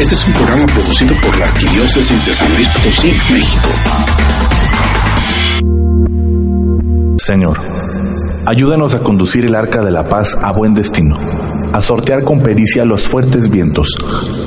[0.00, 3.68] Este es un programa producido por la Arquidiócesis de San Luis Potosí, México.
[7.18, 7.58] Señor,
[8.46, 11.18] ayúdanos a conducir el arca de la paz a buen destino,
[11.74, 13.88] a sortear con pericia los fuertes vientos,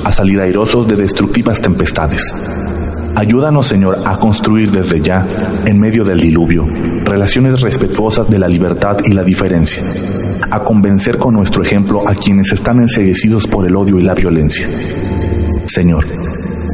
[0.04, 2.34] a salir airosos de destructivas tempestades.
[3.16, 5.26] Ayúdanos, Señor, a construir desde ya,
[5.66, 6.66] en medio del diluvio,
[7.04, 9.82] relaciones respetuosas de la libertad y la diferencia,
[10.50, 14.66] a convencer con nuestro ejemplo a quienes están enseguecidos por el odio y la violencia.
[15.66, 16.04] Señor,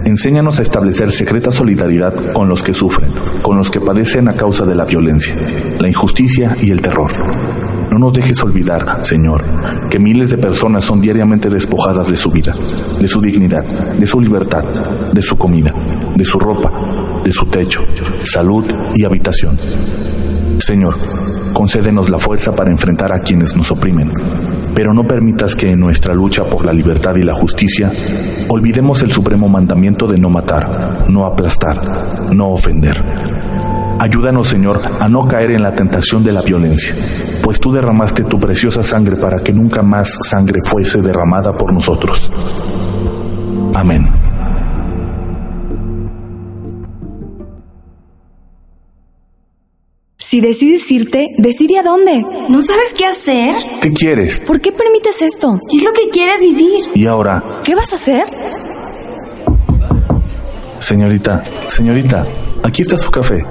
[0.04, 3.10] enséñanos a establecer secreta solidaridad con los que sufren,
[3.42, 5.34] con los que padecen a causa de la violencia,
[5.78, 7.10] la injusticia y el terror.
[8.00, 9.44] No nos dejes olvidar, Señor,
[9.90, 12.54] que miles de personas son diariamente despojadas de su vida,
[12.98, 14.64] de su dignidad, de su libertad,
[15.12, 15.70] de su comida,
[16.16, 16.72] de su ropa,
[17.22, 17.82] de su techo,
[18.22, 19.58] salud y habitación.
[20.56, 20.94] Señor,
[21.52, 24.10] concédenos la fuerza para enfrentar a quienes nos oprimen,
[24.74, 27.90] pero no permitas que en nuestra lucha por la libertad y la justicia
[28.48, 31.76] olvidemos el supremo mandamiento de no matar, no aplastar,
[32.32, 32.96] no ofender.
[34.00, 36.94] Ayúdanos, Señor, a no caer en la tentación de la violencia,
[37.42, 42.30] pues tú derramaste tu preciosa sangre para que nunca más sangre fuese derramada por nosotros.
[43.74, 44.08] Amén.
[50.16, 52.24] Si decides irte, decide a dónde.
[52.48, 53.54] ¿No sabes qué hacer?
[53.82, 54.40] ¿Qué quieres?
[54.40, 55.58] ¿Por qué permites esto?
[55.70, 56.80] ¿Qué es lo que quieres vivir?
[56.94, 57.60] ¿Y ahora?
[57.62, 58.24] ¿Qué vas a hacer?
[60.78, 62.24] Señorita, señorita,
[62.64, 63.44] aquí está su café.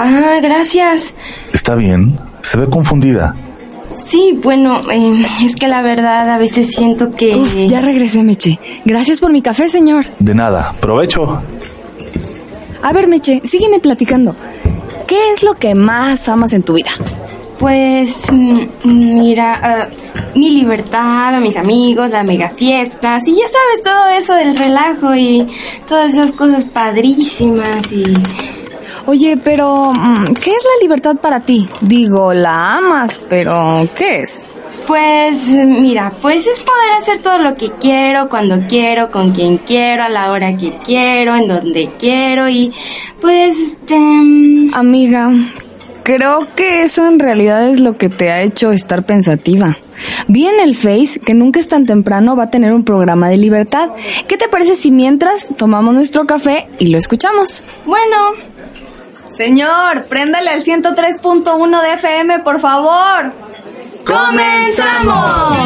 [0.00, 1.12] Ah, gracias.
[1.52, 2.16] ¿Está bien?
[2.42, 3.34] Se ve confundida.
[3.90, 7.34] Sí, bueno, eh, es que la verdad a veces siento que...
[7.34, 8.60] Uf, ya regresé, Meche.
[8.84, 10.06] Gracias por mi café, señor.
[10.20, 11.42] De nada, provecho.
[12.80, 14.36] A ver, Meche, sígueme platicando.
[15.08, 16.92] ¿Qué es lo que más amas en tu vida?
[17.58, 19.88] Pues, mm, mira, ah,
[20.36, 25.12] mi libertad, a mis amigos, las mega fiestas y ya sabes, todo eso del relajo
[25.16, 25.44] y
[25.88, 28.04] todas esas cosas padrísimas y...
[29.08, 31.66] Oye, pero mm, ¿qué es la libertad para ti?
[31.80, 34.44] Digo, la amas, pero ¿qué es?
[34.86, 40.02] Pues mira, pues es poder hacer todo lo que quiero, cuando quiero, con quien quiero,
[40.02, 42.70] a la hora que quiero, en donde quiero y
[43.18, 43.98] pues este...
[43.98, 45.30] mm, Amiga,
[46.02, 49.78] creo que eso en realidad es lo que te ha hecho estar pensativa.
[50.26, 53.38] Vi en el Face que nunca es tan temprano va a tener un programa de
[53.38, 53.88] libertad.
[54.26, 57.64] ¿Qué te parece si mientras tomamos nuestro café y lo escuchamos?
[57.86, 58.34] Bueno,
[59.38, 63.32] Señor, préndale al 103.1 de FM, por favor.
[64.04, 65.56] ¡comenzamos!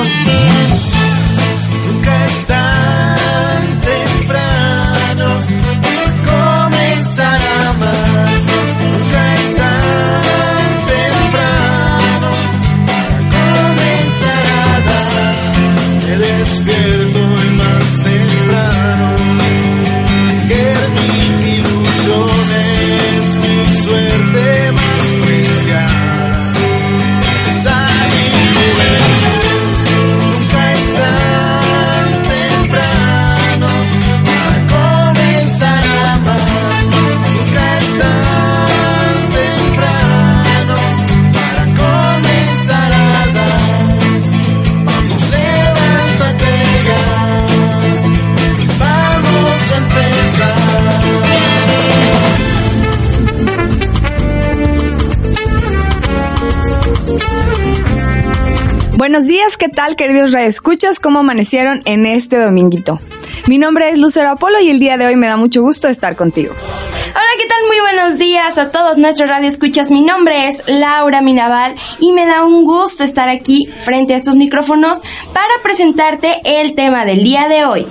[59.13, 60.99] Buenos días, ¿qué tal, queridos radioescuchas?
[60.99, 62.99] ¿Cómo amanecieron en este dominguito?
[63.47, 66.17] Mi nombre es Lucero Apolo y el día de hoy me da mucho gusto estar
[66.17, 66.55] contigo.
[66.55, 67.59] Hola, ¿qué tal?
[67.67, 69.91] Muy buenos días a todos nuestros radioescuchas.
[69.91, 74.35] Mi nombre es Laura Minaval y me da un gusto estar aquí frente a estos
[74.35, 75.03] micrófonos
[75.35, 77.87] para presentarte el tema del día de hoy.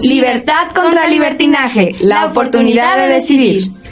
[0.00, 3.83] Libertad contra libertinaje, la oportunidad de decidir.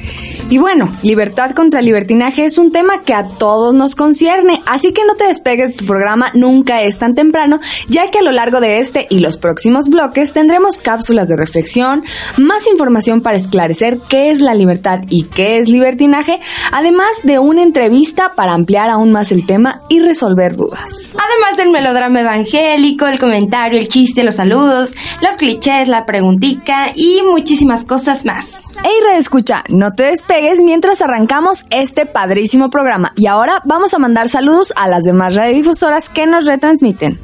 [0.52, 5.04] Y bueno, libertad contra libertinaje es un tema que a todos nos concierne, así que
[5.06, 7.58] no te despegues de tu programa Nunca es tan temprano,
[7.88, 12.04] ya que a lo largo de este y los próximos bloques tendremos cápsulas de reflexión,
[12.37, 16.38] más información para esclarecer qué es la libertad y qué es libertinaje,
[16.70, 21.16] además de una entrevista para ampliar aún más el tema y resolver dudas.
[21.16, 27.22] Además del melodrama evangélico, el comentario, el chiste, los saludos, los clichés, la preguntica y
[27.22, 28.64] muchísimas cosas más.
[28.84, 33.12] Hey, escucha, no te despegues mientras arrancamos este padrísimo programa.
[33.16, 37.19] Y ahora vamos a mandar saludos a las demás radiodifusoras que nos retransmiten.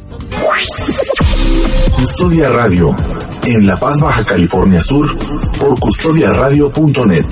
[1.97, 2.95] Custodia Radio,
[3.45, 5.17] en La Paz, Baja California Sur,
[5.59, 7.27] por custodiaradio.net.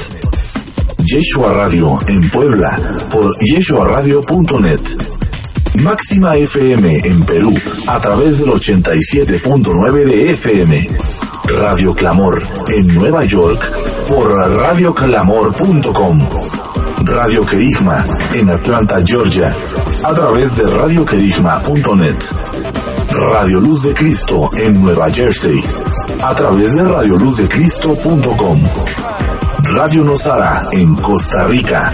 [0.99, 2.77] Yeshua Radio, en Puebla,
[3.11, 5.26] por yeshuaradio.net.
[5.83, 7.55] Máxima FM en Perú,
[7.87, 10.87] a través del 87.9 de FM.
[11.59, 13.61] Radio Clamor en Nueva York
[14.09, 16.19] por radioclamor.com.
[17.05, 19.55] Radio Querigma en Atlanta, Georgia,
[20.03, 22.25] a través de radioquerigma.net.
[23.11, 25.63] Radio Luz de Cristo en Nueva Jersey,
[26.21, 28.63] a través de radioluzdecristo.com.
[29.75, 31.93] Radio Nosara en Costa Rica,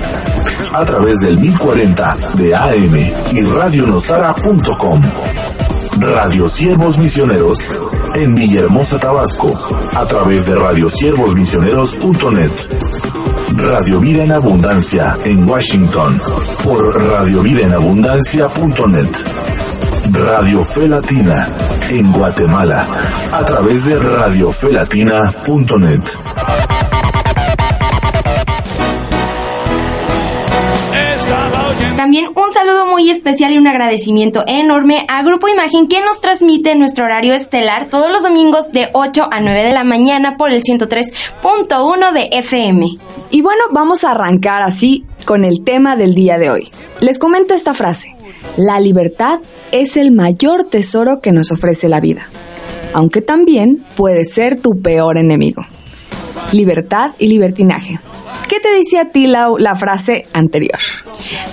[0.75, 2.95] a través del 1040 de AM
[3.33, 5.01] y radionosara.com.
[5.99, 7.59] Radio Siervos Misioneros
[8.15, 9.53] en Villahermosa, Tabasco,
[9.95, 12.53] a través de radiosiervosmisioneros.net.
[13.57, 16.21] Radio Vida en Abundancia en Washington
[16.65, 19.11] por radiovidaenabundancia.net.
[20.13, 21.47] Radio Fe Latina
[21.89, 22.89] en Guatemala
[23.31, 26.03] a través de radiofelatina.net.
[33.11, 38.11] especial y un agradecimiento enorme a Grupo Imagen que nos transmite nuestro horario estelar todos
[38.11, 42.87] los domingos de 8 a 9 de la mañana por el 103.1 de FM.
[43.31, 46.71] Y bueno, vamos a arrancar así con el tema del día de hoy.
[47.01, 48.15] Les comento esta frase.
[48.57, 49.41] La libertad
[49.71, 52.27] es el mayor tesoro que nos ofrece la vida,
[52.93, 55.63] aunque también puede ser tu peor enemigo.
[56.53, 57.99] Libertad y libertinaje.
[58.53, 60.79] ¿Qué te dice a ti la, la frase anterior?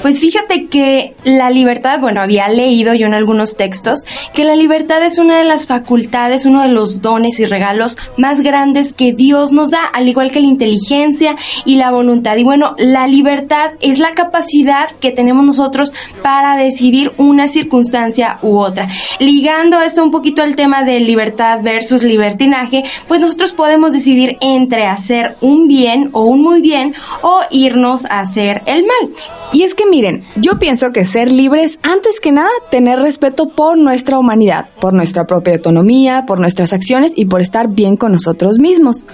[0.01, 4.03] Pues fíjate que la libertad, bueno, había leído yo en algunos textos
[4.33, 8.41] que la libertad es una de las facultades, uno de los dones y regalos más
[8.41, 12.35] grandes que Dios nos da, al igual que la inteligencia y la voluntad.
[12.35, 18.57] Y bueno, la libertad es la capacidad que tenemos nosotros para decidir una circunstancia u
[18.57, 18.89] otra.
[19.19, 24.85] Ligando esto un poquito al tema de libertad versus libertinaje, pues nosotros podemos decidir entre
[24.85, 26.88] hacer un bien o un muy bien
[27.21, 29.11] o irnos a hacer el mal.
[29.51, 33.77] Y es que miren, yo pienso que ser libres, antes que nada, tener respeto por
[33.77, 38.59] nuestra humanidad, por nuestra propia autonomía, por nuestras acciones y por estar bien con nosotros
[38.59, 39.05] mismos.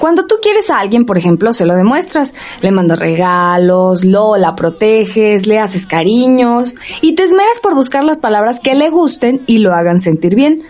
[0.00, 4.54] Cuando tú quieres a alguien, por ejemplo, se lo demuestras, le mandas regalos, lo la
[4.54, 9.58] proteges, le haces cariños y te esmeras por buscar las palabras que le gusten y
[9.58, 10.62] lo hagan sentir bien.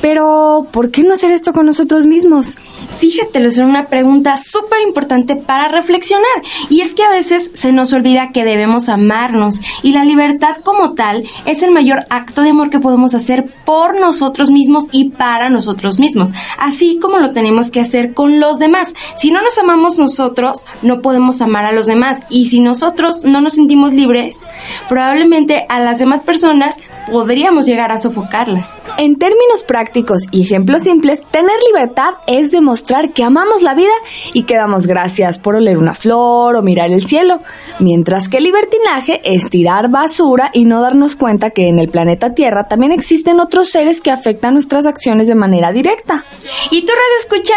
[0.00, 2.56] Pero, ¿por qué no hacer esto con nosotros mismos?
[2.98, 6.24] Fíjatelo, es una pregunta súper importante para reflexionar.
[6.70, 10.94] Y es que a veces se nos olvida que debemos amarnos y la libertad como
[10.94, 15.50] tal es el mayor acto de amor que podemos hacer por nosotros mismos y para
[15.50, 18.94] nosotros mismos, así como lo tenemos que hacer con los demás.
[19.16, 22.24] Si no nos amamos nosotros, no podemos amar a los demás.
[22.30, 24.44] Y si nosotros no nos sentimos libres,
[24.88, 28.76] probablemente a las demás personas podríamos llegar a sofocarlas.
[28.98, 33.92] En términos prácticos y ejemplos simples, tener libertad es demostrar que amamos la vida
[34.32, 37.40] y que damos gracias por oler una flor o mirar el cielo,
[37.78, 42.68] mientras que libertinaje es tirar basura y no darnos cuenta que en el planeta Tierra
[42.68, 46.24] también existen otros seres que afectan nuestras acciones de manera directa.
[46.70, 47.54] ¿Y tú, Radio Escucha,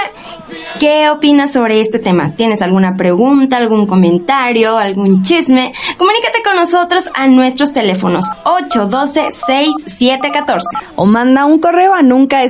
[0.79, 2.33] qué opinas sobre este tema?
[2.35, 5.73] ¿Tienes alguna pregunta, algún comentario, algún chisme?
[5.97, 8.25] Comunícate con nosotros a nuestros teléfonos
[9.47, 10.59] 812-6714.
[10.95, 12.43] O manda un correo a nunca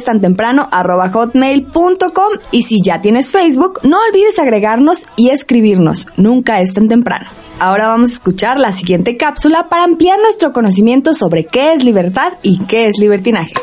[2.51, 6.07] y si ya tienes Facebook, no olvides agregarnos y escribirnos.
[6.17, 7.27] Nunca es tan temprano.
[7.59, 12.33] Ahora vamos a escuchar la siguiente cápsula para ampliar nuestro conocimiento sobre qué es libertad
[12.41, 13.53] y qué es libertinaje.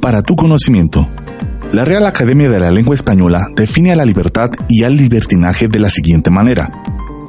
[0.00, 1.08] Para tu conocimiento,
[1.72, 5.78] la Real Academia de la Lengua Española define a la libertad y al libertinaje de
[5.78, 6.70] la siguiente manera.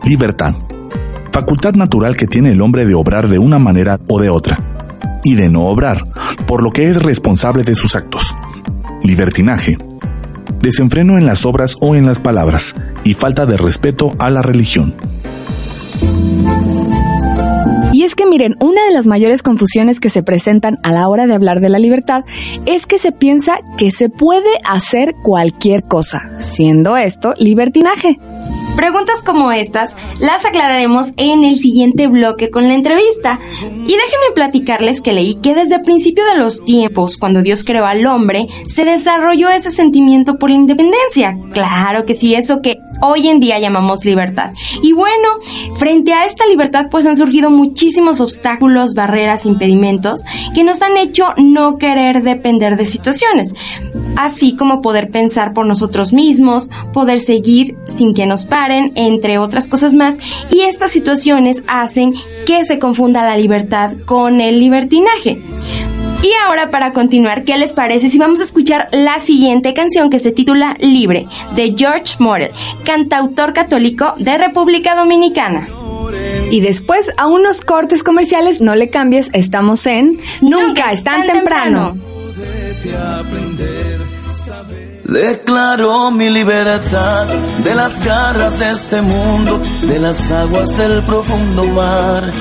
[0.03, 0.53] Libertad.
[1.35, 4.57] Facultad natural que tiene el hombre de obrar de una manera o de otra,
[5.21, 6.05] y de no obrar,
[6.47, 8.33] por lo que es responsable de sus actos.
[9.03, 9.77] Libertinaje.
[10.61, 12.73] Desenfreno en las obras o en las palabras,
[13.03, 14.95] y falta de respeto a la religión.
[17.91, 21.27] Y es que miren, una de las mayores confusiones que se presentan a la hora
[21.27, 22.23] de hablar de la libertad
[22.65, 28.19] es que se piensa que se puede hacer cualquier cosa, siendo esto libertinaje.
[28.75, 33.39] Preguntas como estas las aclararemos en el siguiente bloque con la entrevista.
[33.61, 37.85] Y déjenme platicarles que leí que desde el principio de los tiempos, cuando Dios creó
[37.85, 41.37] al hombre, se desarrolló ese sentimiento por la independencia.
[41.53, 44.51] Claro que sí, eso que hoy en día llamamos libertad.
[44.81, 45.27] Y bueno,
[45.77, 51.33] frente a esta libertad pues han surgido muchísimos obstáculos, barreras, impedimentos que nos han hecho
[51.37, 53.53] no querer depender de situaciones.
[54.17, 59.67] Así como poder pensar por nosotros mismos, poder seguir sin que nos paren, entre otras
[59.67, 60.15] cosas más,
[60.51, 62.13] y estas situaciones hacen
[62.45, 65.41] que se confunda la libertad con el libertinaje.
[66.23, 70.19] Y ahora para continuar, ¿qué les parece si vamos a escuchar la siguiente canción que
[70.19, 72.51] se titula Libre, de George Morel,
[72.83, 75.67] cantautor católico de República Dominicana?
[76.49, 81.95] Y después a unos cortes comerciales, no le cambies, estamos en Nunca es tan temprano.
[85.07, 87.27] Declaro mi libertad
[87.63, 92.31] de las garras de este mundo, de las aguas del profundo mar.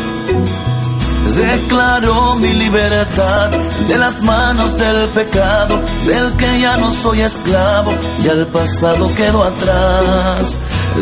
[1.33, 3.51] Declaro mi libertad
[3.89, 9.43] de las manos del pecado, del que ya no soy esclavo y al pasado quedo
[9.43, 10.57] atrás.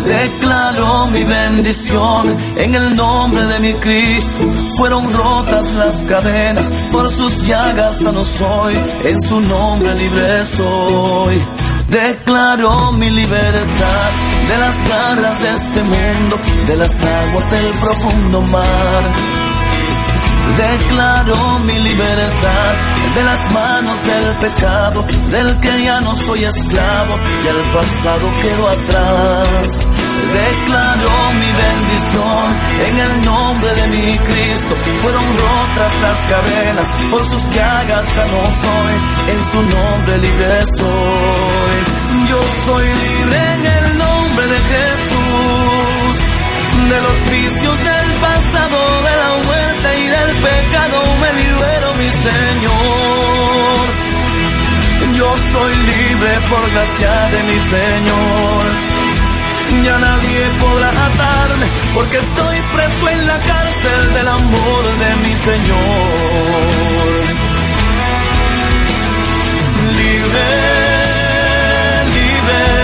[0.07, 4.33] Declaro mi bendición en el nombre de mi Cristo.
[4.77, 8.75] Fueron rotas las cadenas, por sus llagas sano soy,
[9.05, 11.43] en su nombre libre soy.
[11.89, 14.11] Declaro mi libertad
[14.49, 19.52] de las garras de este mundo, de las aguas del profundo mar.
[20.57, 22.75] Declaro mi libertad
[23.15, 28.69] de las manos del pecado, del que ya no soy esclavo y el pasado quedó
[28.69, 29.87] atrás.
[30.33, 32.47] Declaro mi bendición
[32.87, 34.77] en el nombre de mi Cristo.
[35.03, 38.95] Fueron rotas las cadenas, por sus llagas no soy,
[39.35, 41.77] en su nombre libre soy.
[42.29, 46.15] Yo soy libre en el nombre de Jesús,
[46.91, 48.02] de los vicios del
[50.33, 53.85] del pecado me libero mi Señor.
[55.15, 58.93] Yo soy libre por gracia de mi Señor
[59.85, 65.79] ya nadie podrá atarme, porque estoy preso en la cárcel del amor de mi Señor.
[69.97, 70.49] Libre,
[72.15, 72.82] libre.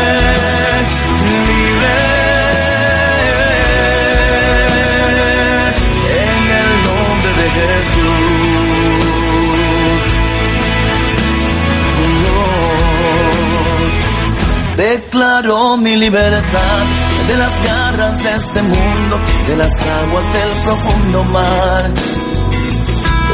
[7.58, 8.38] Jesús.
[14.76, 16.84] Declaro mi libertad
[17.26, 21.90] de las garras de este mundo, de las aguas del profundo mar.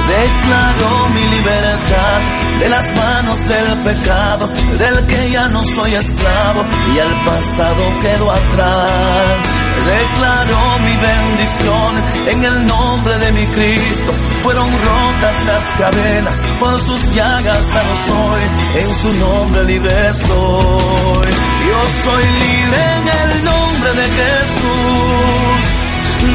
[0.07, 2.23] Declaro mi libertad
[2.61, 6.64] de las manos del pecado, del que ya no soy esclavo
[6.95, 9.63] y el pasado quedó atrás.
[9.93, 11.93] Declaro mi bendición
[12.28, 14.12] en el nombre de mi Cristo.
[14.43, 18.43] Fueron rotas las cadenas, por sus llagas sano soy,
[18.81, 21.28] en su nombre libre soy.
[21.69, 25.35] Yo soy libre en el nombre de Jesús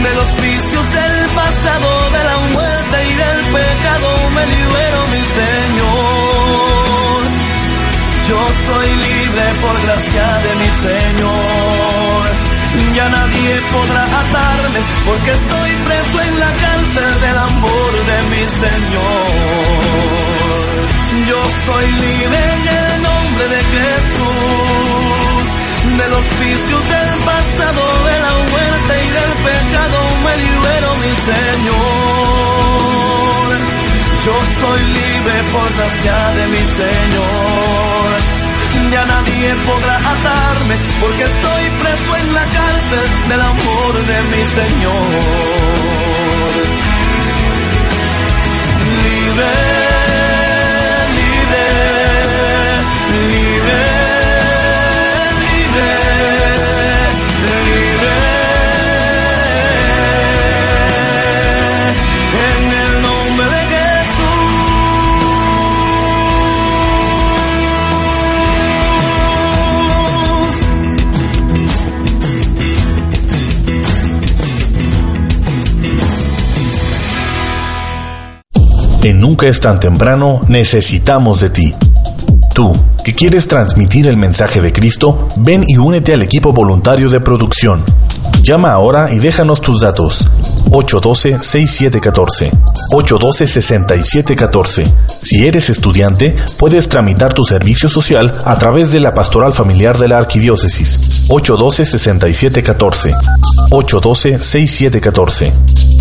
[0.04, 7.20] de los vicios del pasado, de la muerte y del pecado, me libero mi Señor.
[8.30, 11.59] Yo soy libre por gracia de mi Señor.
[13.00, 19.30] Ya nadie podrá atarme porque estoy preso en la cárcel del amor de mi Señor.
[21.30, 25.46] Yo soy libre en el nombre de Jesús
[25.98, 32.30] de los vicios del pasado, de la muerte y del pecado, me libero mi Señor.
[34.26, 38.39] Yo soy libre por gracia de mi Señor.
[38.92, 45.10] Ya nadie podrá atarme porque estoy preso en la cárcel del amor de mi Señor.
[49.06, 49.89] Libre,
[79.02, 81.74] En Nunca es tan temprano necesitamos de ti.
[82.54, 87.22] Tú, que quieres transmitir el mensaje de Cristo, ven y únete al equipo voluntario de
[87.22, 87.86] producción.
[88.42, 90.28] Llama ahora y déjanos tus datos.
[90.70, 92.52] 812-6714.
[92.92, 94.92] 812-6714.
[95.08, 100.10] Si eres estudiante, puedes tramitar tu servicio social a través de la Pastoral Familiar de
[100.10, 101.30] la Arquidiócesis.
[101.30, 103.16] 812-6714.
[103.72, 105.99] 812-6714.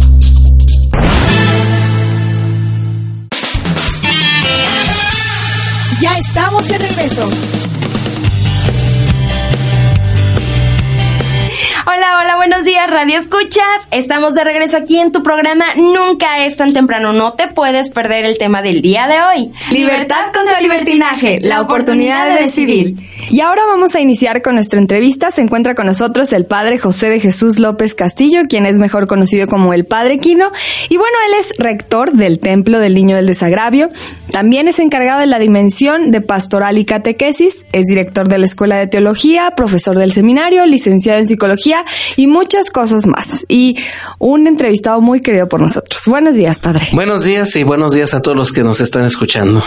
[12.98, 13.86] Radio Escuchas.
[13.92, 17.12] Estamos de regreso aquí en tu programa Nunca es tan temprano.
[17.12, 19.52] No te puedes perder el tema del día de hoy.
[19.70, 22.96] Libertad contra libertinaje, la oportunidad de decidir.
[23.30, 25.30] Y ahora vamos a iniciar con nuestra entrevista.
[25.30, 29.46] Se encuentra con nosotros el padre José de Jesús López Castillo, quien es mejor conocido
[29.46, 30.50] como el Padre Quino.
[30.88, 33.90] Y bueno, él es rector del Templo del Niño del Desagravio.
[34.32, 38.76] También es encargado de la dimensión de pastoral y catequesis, es director de la Escuela
[38.76, 41.84] de Teología, profesor del seminario, licenciado en psicología
[42.16, 43.44] y muchas cosas más.
[43.48, 43.76] Y
[44.18, 46.02] un entrevistado muy querido por nosotros.
[46.06, 46.88] Buenos días, padre.
[46.92, 49.62] Buenos días y buenos días a todos los que nos están escuchando.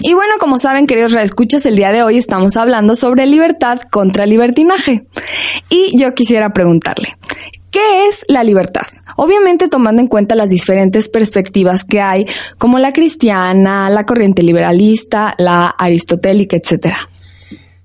[0.00, 4.26] Y bueno, como saben, queridos reescuchas, el día de hoy estamos hablando sobre libertad contra
[4.26, 5.06] libertinaje.
[5.70, 7.16] Y yo quisiera preguntarle,
[7.70, 8.86] ¿qué es la libertad?
[9.16, 12.26] Obviamente tomando en cuenta las diferentes perspectivas que hay,
[12.58, 17.08] como la cristiana, la corriente liberalista, la aristotélica, etcétera.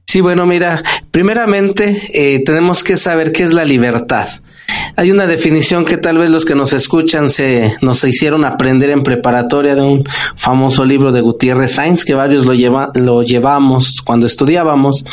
[0.05, 0.81] Sí, bueno, mira,
[1.11, 4.27] primeramente eh, tenemos que saber qué es la libertad.
[4.95, 9.03] Hay una definición que tal vez los que nos escuchan se nos hicieron aprender en
[9.03, 10.03] preparatoria de un
[10.35, 15.05] famoso libro de Gutiérrez Sainz que varios lo, lleva, lo llevamos cuando estudiábamos.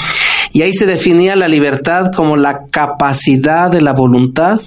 [0.53, 4.61] Y ahí se definía la libertad como la capacidad de la voluntad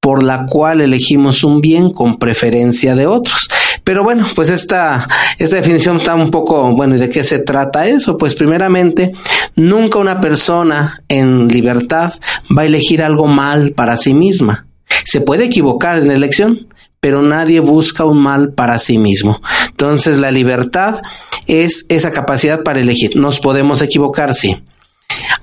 [0.00, 3.48] por la cual elegimos un bien con preferencia de otros.
[3.84, 5.06] Pero bueno, pues esta,
[5.38, 8.16] esta definición está un poco, bueno, ¿y de qué se trata eso?
[8.16, 9.12] Pues primeramente,
[9.56, 12.14] nunca una persona en libertad
[12.56, 14.66] va a elegir algo mal para sí misma.
[15.04, 16.68] Se puede equivocar en la elección,
[17.00, 19.40] pero nadie busca un mal para sí mismo.
[19.68, 21.00] Entonces la libertad
[21.46, 23.16] es esa capacidad para elegir.
[23.16, 24.62] Nos podemos equivocar, sí.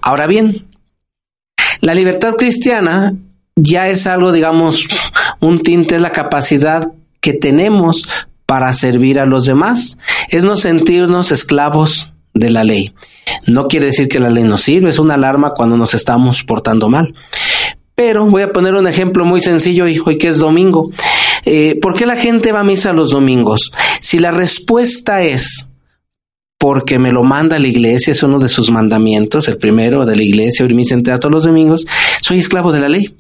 [0.02, 0.68] Ahora bien,
[1.82, 3.14] la libertad cristiana
[3.56, 4.88] ya es algo, digamos,
[5.40, 6.92] un tinte, es la capacidad
[7.28, 8.08] que tenemos
[8.46, 9.98] para servir a los demás,
[10.30, 12.94] es no sentirnos esclavos de la ley.
[13.48, 16.88] No quiere decir que la ley nos sirve, es una alarma cuando nos estamos portando
[16.88, 17.14] mal.
[17.96, 20.90] Pero voy a poner un ejemplo muy sencillo hoy, hoy que es domingo.
[21.44, 23.74] Eh, ¿Por qué la gente va a misa los domingos?
[24.00, 25.68] Si la respuesta es
[26.58, 30.24] porque me lo manda la iglesia, es uno de sus mandamientos, el primero de la
[30.24, 31.86] iglesia, oír misa entera todos los domingos,
[32.22, 33.14] soy esclavo de la ley.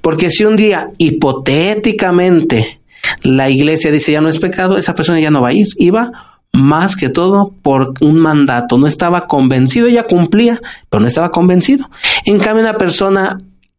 [0.00, 2.77] Porque si un día hipotéticamente
[3.22, 5.68] la iglesia dice ya no es pecado, esa persona ya no va a ir.
[5.78, 8.78] Iba más que todo por un mandato.
[8.78, 11.88] No estaba convencido, ella cumplía, pero no estaba convencido.
[12.24, 13.38] En cambio, una persona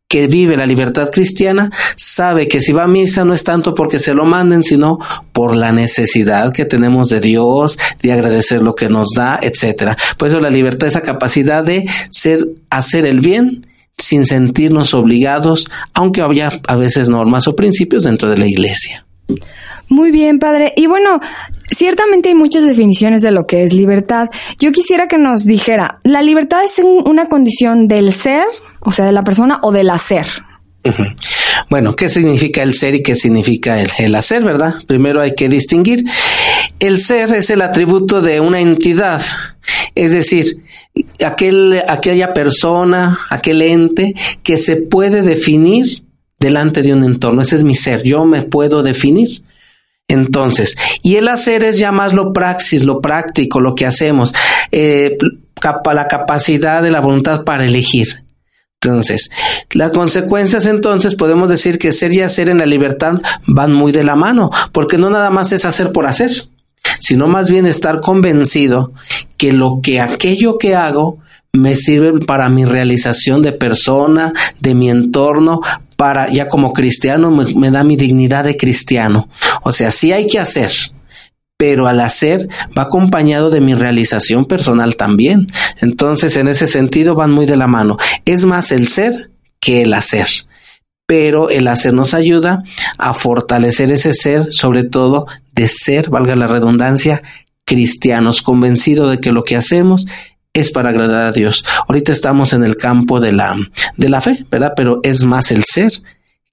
[0.09, 3.99] que vive la libertad cristiana sabe que si va a misa no es tanto porque
[3.99, 4.97] se lo manden, sino
[5.31, 9.95] por la necesidad que tenemos de Dios, de agradecer lo que nos da, etcétera.
[10.17, 13.67] Por eso la libertad, esa capacidad de ser, hacer el bien
[13.99, 19.05] sin sentirnos obligados, aunque haya a veces normas o principios dentro de la iglesia.
[19.89, 20.73] Muy bien, padre.
[20.75, 21.19] Y bueno,
[21.75, 24.29] ciertamente hay muchas definiciones de lo que es libertad.
[24.59, 28.45] Yo quisiera que nos dijera, ¿la libertad es una condición del ser,
[28.81, 30.25] o sea, de la persona, o del hacer?
[31.69, 34.75] Bueno, ¿qué significa el ser y qué significa el, el, hacer, verdad?
[34.87, 36.05] Primero hay que distinguir.
[36.79, 39.21] El ser es el atributo de una entidad,
[39.93, 40.63] es decir,
[41.25, 46.03] aquel, aquella persona, aquel ente que se puede definir
[46.39, 47.41] delante de un entorno.
[47.41, 49.43] Ese es mi ser, yo me puedo definir.
[50.07, 54.33] Entonces, y el hacer es ya más lo praxis, lo práctico, lo que hacemos,
[54.71, 55.17] eh,
[55.93, 58.23] la capacidad de la voluntad para elegir.
[58.81, 59.29] Entonces,
[59.71, 64.03] las consecuencias entonces podemos decir que ser y hacer en la libertad van muy de
[64.03, 66.31] la mano, porque no nada más es hacer por hacer,
[66.99, 68.93] sino más bien estar convencido
[69.37, 71.19] que lo que aquello que hago
[71.53, 75.61] me sirve para mi realización de persona, de mi entorno,
[75.95, 79.27] para ya como cristiano me, da mi dignidad de cristiano.
[79.63, 80.71] O sea, sí hay que hacer,
[81.57, 85.47] pero al hacer va acompañado de mi realización personal también.
[85.81, 87.97] Entonces, en ese sentido van muy de la mano.
[88.25, 90.27] Es más el ser que el hacer.
[91.05, 92.63] Pero el hacer nos ayuda
[92.99, 97.23] a fortalecer ese ser, sobre todo de ser, valga la redundancia,
[97.65, 100.05] cristianos, convencidos de que lo que hacemos
[100.59, 101.63] es para agradar a Dios.
[101.87, 103.55] Ahorita estamos en el campo de la,
[103.97, 104.73] de la fe, ¿verdad?
[104.75, 105.91] Pero es más el ser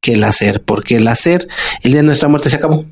[0.01, 1.49] que el hacer, porque el hacer,
[1.83, 2.85] el día de nuestra muerte se acabó.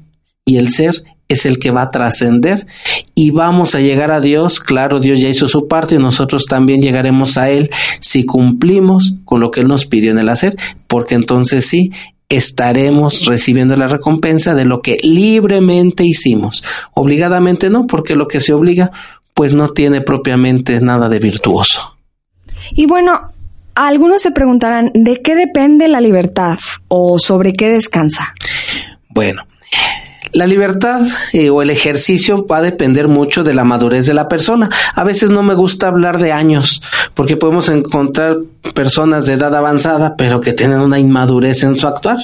[0.47, 2.67] Y el ser es el que va a trascender
[3.15, 4.61] y vamos a llegar a Dios.
[4.61, 9.41] Claro, Dios ya hizo su parte y nosotros también llegaremos a Él si cumplimos con
[9.41, 11.91] lo que Él nos pidió en el hacer, porque entonces sí,
[12.29, 16.65] estaremos recibiendo la recompensa de lo que libremente hicimos.
[16.93, 18.91] Obligadamente no, porque lo que se obliga
[19.35, 21.99] pues no tiene propiamente nada de virtuoso.
[22.71, 23.33] Y bueno,
[23.75, 28.35] algunos se preguntarán, ¿de qué depende la libertad o sobre qué descansa?
[29.11, 29.47] Bueno,
[30.35, 34.29] la libertad eh, o el ejercicio va a depender mucho de la madurez de la
[34.29, 34.69] persona.
[34.95, 36.83] A veces no me gusta hablar de años,
[37.15, 38.39] porque podemos encontrar
[38.75, 42.19] personas de edad avanzada, pero que tienen una inmadurez en su actuar.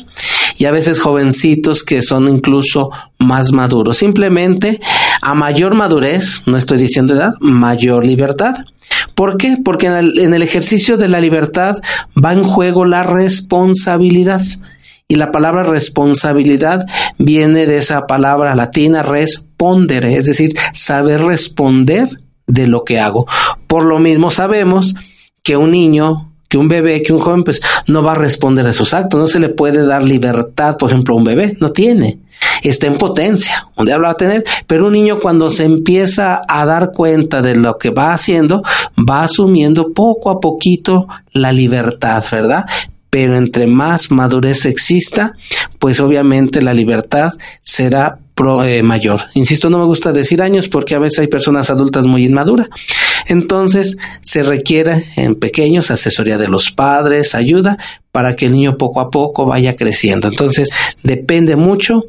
[0.58, 3.98] Y a veces jovencitos que son incluso más maduros.
[3.98, 4.80] Simplemente,
[5.22, 8.56] a mayor madurez, no estoy diciendo edad, mayor libertad.
[9.14, 9.56] ¿Por qué?
[9.64, 11.76] Porque en el, en el ejercicio de la libertad
[12.22, 14.42] va en juego la responsabilidad.
[15.10, 16.86] Y la palabra responsabilidad
[17.18, 22.08] viene de esa palabra latina respondere, es decir, saber responder
[22.46, 23.26] de lo que hago.
[23.66, 24.94] Por lo mismo sabemos
[25.42, 28.72] que un niño, que un bebé, que un joven, pues no va a responder de
[28.72, 32.20] sus actos, no se le puede dar libertad, por ejemplo, a un bebé, no tiene
[32.62, 36.42] está en potencia, un día lo va a tener, pero un niño cuando se empieza
[36.46, 38.62] a dar cuenta de lo que va haciendo,
[38.98, 42.64] va asumiendo poco a poquito la libertad, ¿verdad?
[43.10, 45.34] Pero entre más madurez exista,
[45.78, 48.18] pues obviamente la libertad será
[48.64, 49.20] eh, mayor.
[49.34, 52.68] Insisto, no me gusta decir años porque a veces hay personas adultas muy inmaduras.
[53.26, 57.76] Entonces se requiere en pequeños asesoría de los padres, ayuda
[58.12, 60.28] para que el niño poco a poco vaya creciendo.
[60.28, 60.70] Entonces
[61.02, 62.06] depende mucho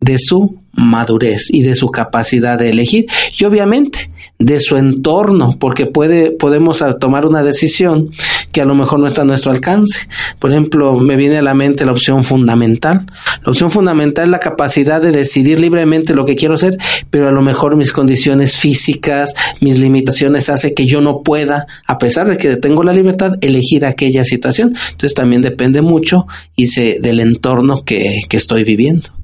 [0.00, 3.06] de su madurez y de su capacidad de elegir
[3.38, 8.10] y obviamente de su entorno porque puede podemos tomar una decisión
[8.54, 10.06] que a lo mejor no está a nuestro alcance.
[10.38, 13.04] Por ejemplo, me viene a la mente la opción fundamental.
[13.42, 16.78] La opción fundamental es la capacidad de decidir libremente lo que quiero hacer,
[17.10, 21.98] pero a lo mejor mis condiciones físicas, mis limitaciones hace que yo no pueda, a
[21.98, 24.76] pesar de que tengo la libertad, elegir aquella situación.
[24.92, 29.23] Entonces también depende mucho y se, del entorno que, que estoy viviendo.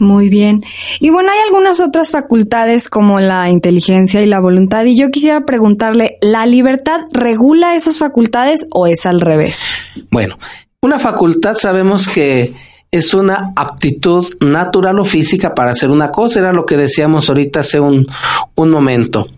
[0.00, 0.64] Muy bien.
[0.98, 4.84] Y bueno, hay algunas otras facultades como la inteligencia y la voluntad.
[4.86, 9.62] Y yo quisiera preguntarle, ¿la libertad regula esas facultades o es al revés?
[10.10, 10.38] Bueno,
[10.80, 12.54] una facultad sabemos que
[12.90, 17.60] es una aptitud natural o física para hacer una cosa, era lo que decíamos ahorita
[17.60, 18.06] hace un,
[18.54, 19.28] un momento.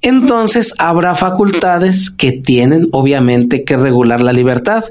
[0.00, 4.84] Entonces habrá facultades que tienen obviamente que regular la libertad.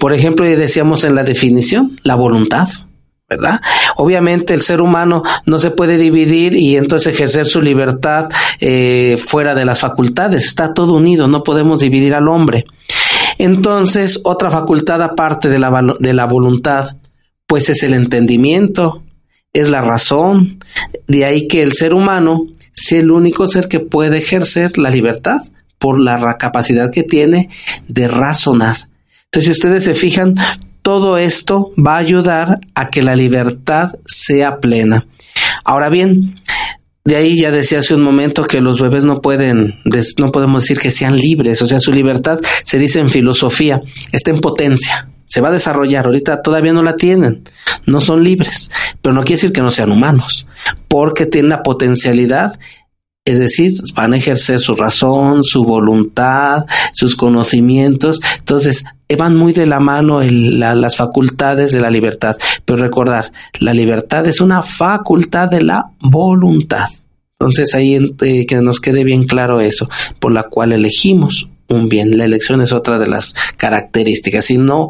[0.00, 2.68] Por ejemplo, decíamos en la definición, la voluntad.
[3.28, 3.60] ¿Verdad?
[3.96, 9.54] Obviamente el ser humano no se puede dividir y entonces ejercer su libertad eh, fuera
[9.54, 12.64] de las facultades, está todo unido, no podemos dividir al hombre.
[13.36, 16.96] Entonces, otra facultad aparte de la, de la voluntad,
[17.46, 19.02] pues es el entendimiento,
[19.52, 20.58] es la razón,
[21.06, 25.40] de ahí que el ser humano sea el único ser que puede ejercer la libertad
[25.78, 27.48] por la capacidad que tiene
[27.86, 28.88] de razonar.
[29.26, 30.34] Entonces, si ustedes se fijan,
[30.88, 35.06] todo esto va a ayudar a que la libertad sea plena.
[35.62, 36.36] Ahora bien,
[37.04, 39.80] de ahí ya decía hace un momento que los bebés no pueden,
[40.18, 44.30] no podemos decir que sean libres, o sea, su libertad se dice en filosofía, está
[44.30, 47.42] en potencia, se va a desarrollar, ahorita todavía no la tienen,
[47.84, 48.70] no son libres,
[49.02, 50.46] pero no quiere decir que no sean humanos,
[50.88, 52.58] porque tienen la potencialidad
[53.26, 58.20] es decir, van a ejercer su razón, su voluntad, sus conocimientos.
[58.38, 62.36] Entonces, van muy de la mano las facultades de la libertad.
[62.64, 66.88] Pero recordar, la libertad es una facultad de la voluntad.
[67.40, 72.18] Entonces, ahí eh, que nos quede bien claro eso, por la cual elegimos un bien.
[72.18, 74.46] La elección es otra de las características.
[74.46, 74.88] Si no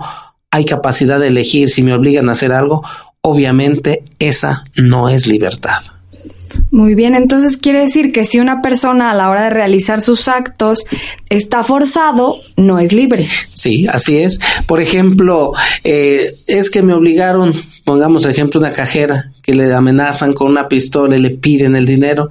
[0.50, 2.83] hay capacidad de elegir, si me obligan a hacer algo,
[3.20, 5.83] obviamente esa no es libertad.
[6.71, 10.29] Muy bien, entonces quiere decir que si una persona a la hora de realizar sus
[10.29, 10.85] actos
[11.29, 13.29] está forzado, no es libre.
[13.51, 14.41] Sí, así es.
[14.67, 15.53] Por ejemplo,
[15.85, 17.53] eh, es que me obligaron,
[17.85, 22.29] pongamos ejemplo, una cajera que le amenazan con una pistola y le piden el dinero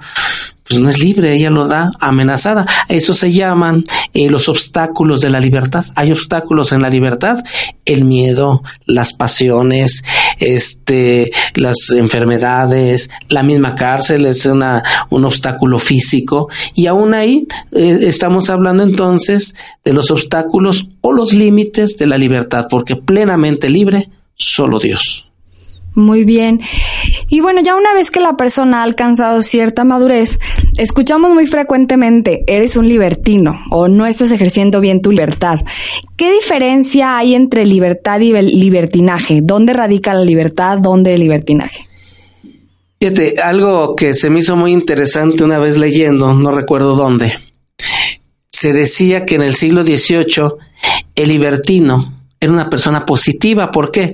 [0.67, 2.65] pues no es libre, ella lo da amenazada.
[2.89, 5.85] Eso se llaman eh, los obstáculos de la libertad.
[5.95, 7.43] Hay obstáculos en la libertad,
[7.85, 10.03] el miedo, las pasiones,
[10.39, 17.99] este, las enfermedades, la misma cárcel es una, un obstáculo físico y aún ahí eh,
[18.01, 24.09] estamos hablando entonces de los obstáculos o los límites de la libertad, porque plenamente libre
[24.35, 25.26] solo Dios.
[25.97, 26.61] Muy bien.
[27.27, 30.37] Y bueno, ya una vez que la persona ha alcanzado cierta madurez,
[30.77, 35.55] escuchamos muy frecuentemente, eres un libertino o no estás ejerciendo bien tu libertad.
[36.15, 39.39] ¿Qué diferencia hay entre libertad y libertinaje?
[39.41, 40.77] ¿Dónde radica la libertad?
[40.77, 41.79] ¿Dónde el libertinaje?
[42.99, 47.33] Fíjate, algo que se me hizo muy interesante una vez leyendo, no recuerdo dónde,
[48.51, 50.59] se decía que en el siglo XVIII
[51.15, 53.71] el libertino era una persona positiva.
[53.71, 54.13] ¿Por qué?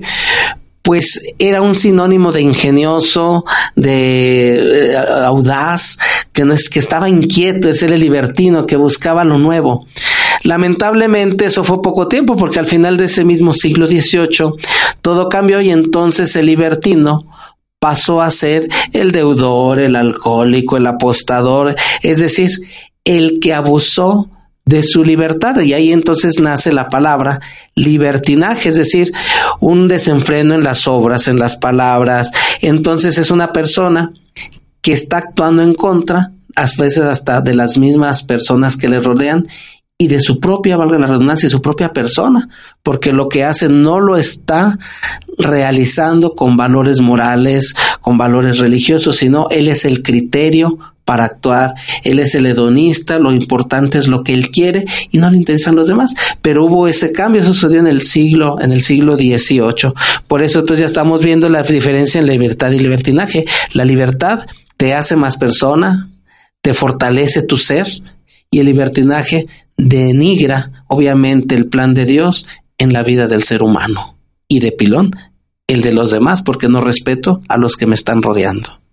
[0.84, 5.98] Pues era un sinónimo de ingenioso, de eh, audaz,
[6.30, 9.86] que, no es, que estaba inquieto, es el libertino, que buscaba lo nuevo.
[10.42, 14.52] Lamentablemente eso fue poco tiempo porque al final de ese mismo siglo XVIII
[15.00, 17.30] todo cambió y entonces el libertino
[17.78, 22.50] pasó a ser el deudor, el alcohólico, el apostador, es decir,
[23.04, 24.28] el que abusó
[24.64, 25.60] de su libertad.
[25.60, 27.40] Y ahí entonces nace la palabra
[27.74, 29.12] libertinaje, es decir,
[29.60, 32.30] un desenfreno en las obras, en las palabras.
[32.60, 34.12] Entonces es una persona
[34.80, 39.46] que está actuando en contra, a veces hasta de las mismas personas que le rodean,
[39.96, 42.48] y de su propia, valga la redundancia, de su propia persona,
[42.82, 44.76] porque lo que hace no lo está
[45.38, 52.18] realizando con valores morales, con valores religiosos, sino él es el criterio para actuar, él
[52.18, 55.86] es el hedonista, lo importante es lo que él quiere y no le interesan los
[55.86, 56.14] demás.
[56.40, 59.92] Pero hubo ese cambio, eso sucedió en el siglo, en el siglo XVIII.
[60.28, 63.44] Por eso entonces ya estamos viendo la diferencia en libertad y libertinaje.
[63.72, 66.10] La libertad te hace más persona,
[66.62, 67.86] te fortalece tu ser
[68.50, 72.46] y el libertinaje denigra obviamente el plan de Dios
[72.78, 74.16] en la vida del ser humano
[74.48, 75.14] y de pilón
[75.66, 78.83] el de los demás porque no respeto a los que me están rodeando.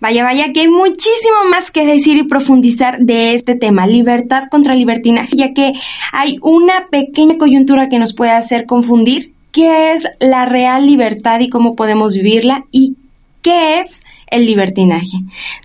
[0.00, 4.74] Vaya, vaya, que hay muchísimo más que decir y profundizar de este tema, libertad contra
[4.74, 5.74] libertinaje, ya que
[6.12, 11.50] hay una pequeña coyuntura que nos puede hacer confundir qué es la real libertad y
[11.50, 12.96] cómo podemos vivirla y
[13.42, 15.18] qué es el libertinaje.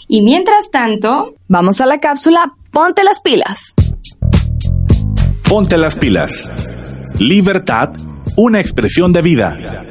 [0.08, 3.74] Y mientras tanto, vamos a la cápsula, ponte las pilas.
[5.48, 6.50] Ponte las pilas.
[7.20, 7.92] Libertad,
[8.36, 9.86] una expresión de vida.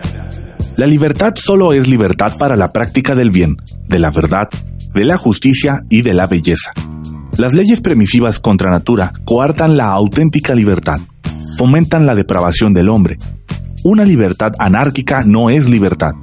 [0.76, 3.56] La libertad solo es libertad para la práctica del bien,
[3.86, 4.48] de la verdad,
[4.92, 6.72] de la justicia y de la belleza.
[7.36, 10.98] Las leyes permisivas contra natura coartan la auténtica libertad,
[11.58, 13.18] fomentan la depravación del hombre.
[13.84, 16.14] Una libertad anárquica no es libertad.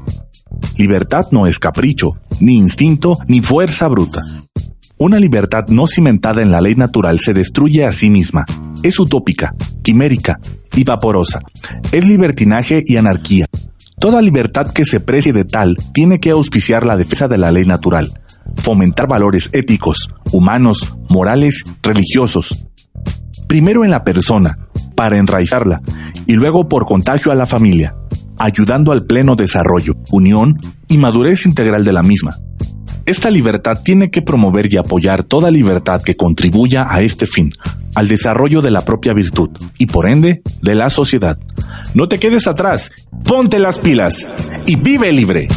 [0.76, 4.22] Libertad no es capricho, ni instinto, ni fuerza bruta.
[4.98, 8.46] Una libertad no cimentada en la ley natural se destruye a sí misma.
[8.84, 10.42] Es utópica, quimérica
[10.76, 11.40] y vaporosa.
[11.94, 13.46] Es libertinaje y anarquía.
[14.02, 17.66] Toda libertad que se precie de tal tiene que auspiciar la defensa de la ley
[17.66, 18.12] natural,
[18.56, 22.66] fomentar valores éticos, humanos, morales, religiosos.
[23.48, 24.58] Primero en la persona,
[24.96, 25.84] para enraizarla,
[26.26, 27.94] y luego por contagio a la familia,
[28.40, 32.38] ayudando al pleno desarrollo, unión y madurez integral de la misma.
[33.06, 37.52] Esta libertad tiene que promover y apoyar toda libertad que contribuya a este fin,
[37.96, 41.38] al desarrollo de la propia virtud y por ende de la sociedad.
[41.96, 42.92] No te quedes atrás,
[43.24, 44.28] ponte las pilas
[44.68, 45.48] y vive libre.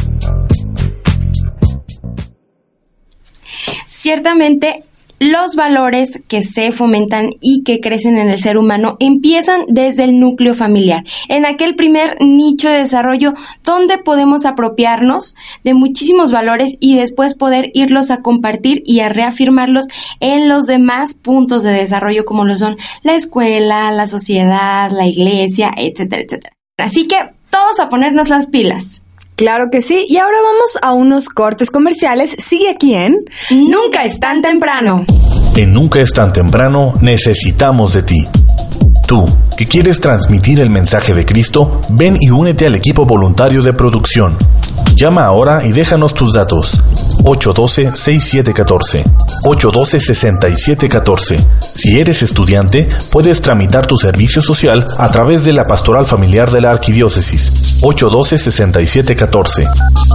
[3.87, 4.83] Ciertamente
[5.19, 10.19] los valores que se fomentan y que crecen en el ser humano empiezan desde el
[10.19, 16.95] núcleo familiar, en aquel primer nicho de desarrollo donde podemos apropiarnos de muchísimos valores y
[16.95, 19.85] después poder irlos a compartir y a reafirmarlos
[20.19, 25.71] en los demás puntos de desarrollo como lo son la escuela, la sociedad, la iglesia,
[25.75, 26.55] etcétera, etcétera.
[26.77, 27.17] Así que
[27.49, 29.04] todos a ponernos las pilas.
[29.35, 32.35] Claro que sí, y ahora vamos a unos cortes comerciales.
[32.39, 35.03] Sigue aquí en Nunca es tan temprano.
[35.55, 38.27] En Nunca es tan temprano necesitamos de ti.
[39.07, 39.25] Tú,
[39.57, 44.37] que quieres transmitir el mensaje de Cristo, ven y únete al equipo voluntario de producción.
[44.95, 46.79] Llama ahora y déjanos tus datos.
[47.23, 49.03] 812-6714.
[49.43, 51.45] 812-6714.
[51.59, 56.61] Si eres estudiante, puedes tramitar tu servicio social a través de la Pastoral Familiar de
[56.61, 57.64] la Arquidiócesis.
[57.81, 59.69] 812-6714.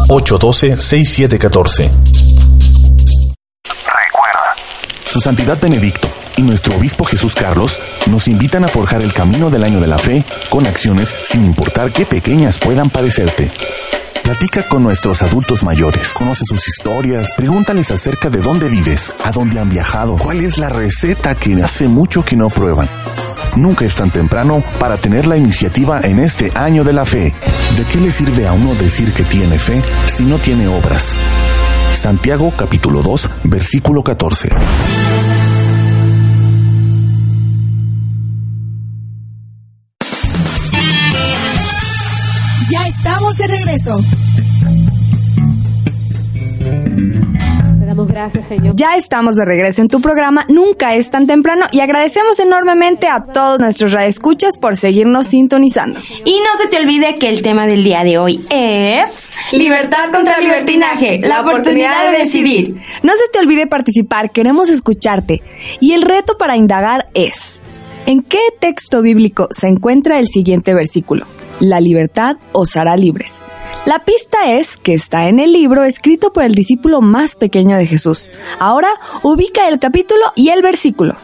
[0.09, 1.91] 812-6714.
[3.65, 4.55] Recuerda.
[5.05, 9.65] Su Santidad Benedicto y nuestro obispo Jesús Carlos nos invitan a forjar el camino del
[9.65, 13.51] año de la fe con acciones sin importar qué pequeñas puedan parecerte.
[14.23, 19.59] Platica con nuestros adultos mayores, conoce sus historias, pregúntales acerca de dónde vives, a dónde
[19.59, 22.89] han viajado, cuál es la receta que hace mucho que no prueban.
[23.57, 27.35] Nunca es tan temprano para tener la iniciativa en este año de la fe.
[27.77, 31.15] ¿De qué le sirve a uno decir que tiene fe si no tiene obras?
[31.93, 34.49] Santiago capítulo 2, versículo 14.
[42.71, 44.01] Ya estamos de regreso.
[48.07, 48.75] Gracias, Señor.
[48.77, 53.25] Ya estamos de regreso en tu programa Nunca es tan temprano y agradecemos enormemente a
[53.25, 56.01] todos nuestros radioescuchas por seguirnos sintonizando.
[56.25, 60.39] Y no se te olvide que el tema del día de hoy es Libertad contra
[60.39, 62.81] libertinaje, la oportunidad de decidir.
[63.03, 65.43] No se te olvide participar, queremos escucharte.
[65.81, 67.61] Y el reto para indagar es,
[68.07, 71.27] ¿en qué texto bíblico se encuentra el siguiente versículo?
[71.61, 73.41] La libertad os hará libres.
[73.87, 77.87] La pista es que está en el libro escrito por el discípulo más pequeño de
[77.87, 78.31] Jesús.
[78.59, 78.89] Ahora
[79.23, 81.17] ubica el capítulo y el versículo.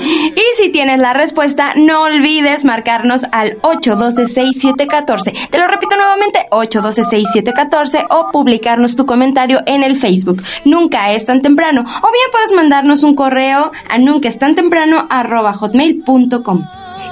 [0.00, 5.48] Y si tienes la respuesta, no olvides marcarnos al 812-6714.
[5.50, 10.42] Te lo repito nuevamente, 812-6714 o publicarnos tu comentario en el Facebook.
[10.64, 11.80] Nunca es tan temprano.
[11.80, 16.64] O bien puedes mandarnos un correo a nunca es tan temprano hotmail.com.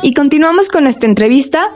[0.02, 1.70] Y continuamos con nuestra entrevista.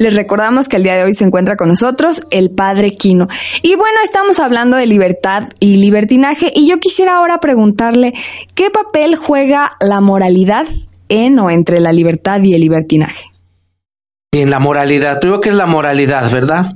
[0.00, 3.28] Les recordamos que el día de hoy se encuentra con nosotros el padre Quino.
[3.60, 8.14] Y bueno, estamos hablando de libertad y libertinaje y yo quisiera ahora preguntarle
[8.54, 10.66] qué papel juega la moralidad
[11.10, 13.26] en o entre la libertad y el libertinaje?
[14.32, 15.20] Bien, la moralidad.
[15.20, 16.72] Primero, ¿qué es la moralidad, verdad?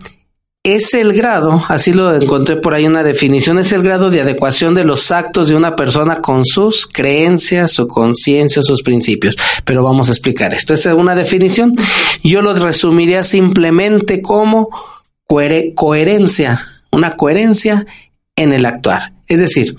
[0.66, 4.72] Es el grado, así lo encontré por ahí una definición, es el grado de adecuación
[4.72, 9.36] de los actos de una persona con sus creencias, su conciencia, sus principios.
[9.66, 10.72] Pero vamos a explicar esto.
[10.72, 11.74] Esa es una definición.
[12.22, 14.70] Yo lo resumiría simplemente como
[15.26, 17.84] coherencia, una coherencia
[18.34, 19.12] en el actuar.
[19.28, 19.76] Es decir,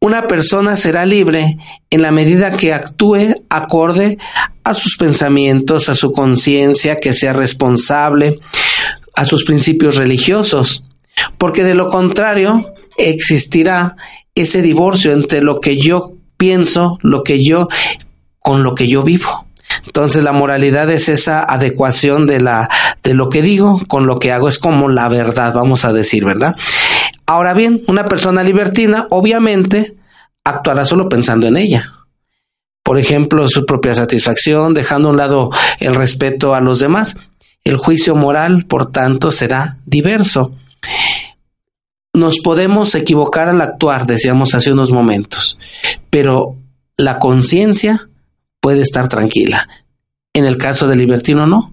[0.00, 1.58] una persona será libre
[1.90, 4.18] en la medida que actúe acorde
[4.64, 8.40] a sus pensamientos, a su conciencia, que sea responsable,
[9.14, 10.84] a sus principios religiosos,
[11.38, 13.96] porque de lo contrario existirá
[14.34, 17.68] ese divorcio entre lo que yo pienso, lo que yo,
[18.38, 19.46] con lo que yo vivo.
[19.86, 22.68] Entonces la moralidad es esa adecuación de la,
[23.02, 26.24] de lo que digo con lo que hago, es como la verdad, vamos a decir,
[26.24, 26.54] ¿verdad?
[27.26, 29.94] Ahora bien, una persona libertina obviamente
[30.44, 31.92] actuará solo pensando en ella.
[32.82, 37.16] Por ejemplo, su propia satisfacción, dejando a un lado el respeto a los demás.
[37.64, 40.54] El juicio moral, por tanto, será diverso.
[42.14, 45.58] Nos podemos equivocar al actuar, decíamos hace unos momentos,
[46.10, 46.56] pero
[46.96, 48.08] la conciencia
[48.60, 49.68] puede estar tranquila.
[50.34, 51.72] En el caso del libertino no.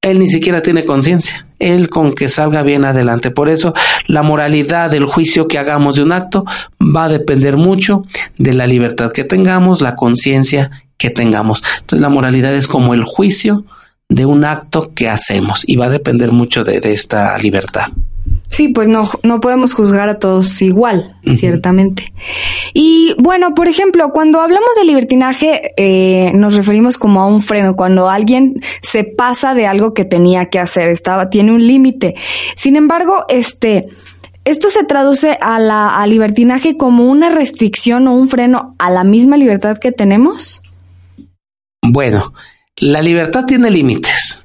[0.00, 1.46] Él ni siquiera tiene conciencia.
[1.58, 3.30] Él con que salga bien adelante.
[3.30, 3.72] Por eso
[4.06, 6.44] la moralidad del juicio que hagamos de un acto
[6.78, 8.04] va a depender mucho
[8.36, 11.62] de la libertad que tengamos, la conciencia que tengamos.
[11.80, 13.64] Entonces la moralidad es como el juicio
[14.08, 17.88] de un acto que hacemos y va a depender mucho de, esta libertad.
[18.48, 22.12] Sí, pues no, no podemos juzgar a todos igual, ciertamente.
[22.72, 27.74] Y bueno, por ejemplo, cuando hablamos de libertinaje, eh, nos referimos como a un freno,
[27.74, 32.14] cuando alguien se pasa de algo que tenía que hacer, estaba, tiene un límite.
[32.54, 33.88] Sin embargo, este,
[34.44, 39.02] esto se traduce a la, a libertinaje como una restricción o un freno a la
[39.02, 40.60] misma libertad que tenemos.
[41.82, 42.32] Bueno,
[42.78, 44.42] la libertad tiene límites.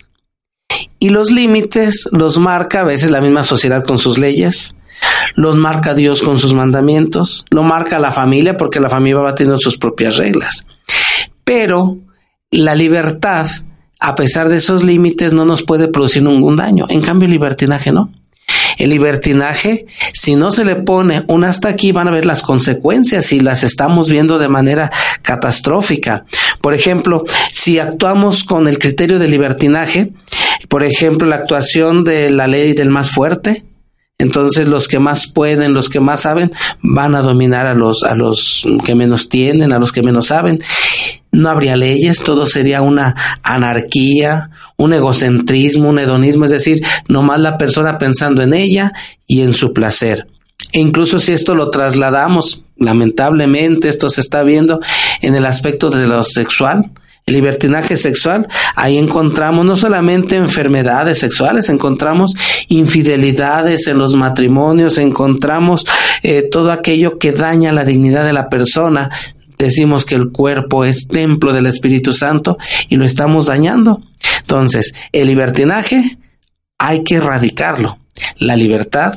[0.99, 4.75] Y los límites los marca a veces la misma sociedad con sus leyes,
[5.35, 9.59] los marca Dios con sus mandamientos, lo marca la familia porque la familia va teniendo
[9.59, 10.67] sus propias reglas.
[11.43, 11.97] Pero
[12.51, 13.47] la libertad,
[13.99, 16.85] a pesar de esos límites, no nos puede producir ningún daño.
[16.89, 18.11] En cambio, el libertinaje no.
[18.77, 23.33] El libertinaje, si no se le pone un hasta aquí, van a ver las consecuencias
[23.33, 24.89] y las estamos viendo de manera
[25.21, 26.25] catastrófica.
[26.62, 30.12] Por ejemplo, si actuamos con el criterio de libertinaje,
[30.67, 33.63] por ejemplo, la actuación de la ley del más fuerte,
[34.17, 38.15] entonces los que más pueden, los que más saben, van a dominar a los, a
[38.15, 40.60] los que menos tienen, a los que menos saben
[41.32, 47.58] no habría leyes, todo sería una anarquía, un egocentrismo, un hedonismo, es decir, nomás la
[47.58, 48.93] persona pensando en ella
[49.28, 50.28] y en su placer.
[50.72, 54.80] E incluso si esto lo trasladamos, lamentablemente esto se está viendo
[55.21, 56.91] en el aspecto de lo sexual,
[57.25, 62.34] el libertinaje sexual, ahí encontramos no solamente enfermedades sexuales, encontramos
[62.69, 65.86] infidelidades en los matrimonios, encontramos
[66.23, 69.12] eh, todo aquello que daña la dignidad de la persona,
[69.60, 74.01] decimos que el cuerpo es templo del Espíritu Santo y lo estamos dañando.
[74.39, 76.17] Entonces, el libertinaje
[76.79, 77.99] hay que erradicarlo.
[78.38, 79.13] La libertad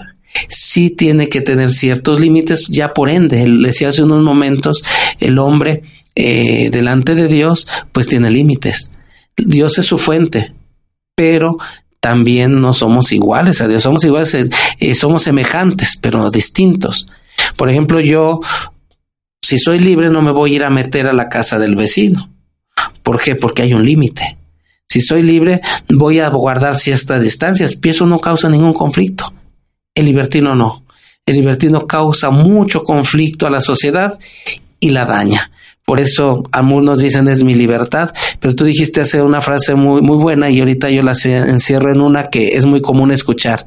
[0.49, 4.83] sí tiene que tener ciertos límites, ya por ende, decía hace unos momentos,
[5.21, 5.83] el hombre
[6.15, 8.91] eh, delante de Dios, pues tiene límites.
[9.37, 10.53] Dios es su fuente,
[11.15, 11.59] pero
[12.01, 14.37] también no somos iguales a Dios, somos iguales,
[14.81, 17.07] eh, somos semejantes, pero distintos.
[17.57, 18.41] Por ejemplo, yo
[19.43, 22.31] si soy libre no me voy a ir a meter a la casa del vecino.
[23.03, 23.35] ¿Por qué?
[23.35, 24.39] Porque hay un límite.
[24.89, 27.79] Si soy libre, voy a guardar ciertas distancias.
[27.83, 29.33] Y eso no causa ningún conflicto.
[29.95, 30.85] El libertino no.
[31.27, 34.19] El libertino causa mucho conflicto a la sociedad
[34.81, 35.51] y la daña.
[35.85, 40.17] Por eso algunos dicen es mi libertad, pero tú dijiste hace una frase muy, muy
[40.17, 43.67] buena y ahorita yo la encierro en una que es muy común escuchar.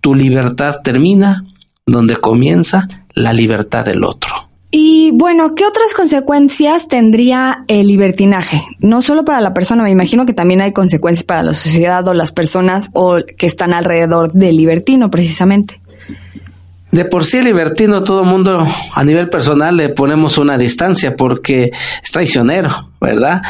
[0.00, 1.44] Tu libertad termina
[1.86, 4.45] donde comienza la libertad del otro.
[4.70, 8.62] Y bueno, ¿qué otras consecuencias tendría el libertinaje?
[8.80, 12.14] No solo para la persona, me imagino que también hay consecuencias para la sociedad o
[12.14, 15.80] las personas o que están alrededor del libertino, precisamente.
[16.90, 21.70] De por sí el libertino, todo mundo a nivel personal le ponemos una distancia porque
[22.02, 23.42] es traicionero, ¿verdad?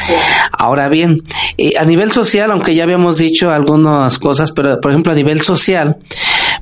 [0.53, 1.23] Ahora bien,
[1.57, 5.43] eh, a nivel social, aunque ya habíamos dicho algunas cosas, pero por ejemplo a nivel
[5.43, 5.99] social,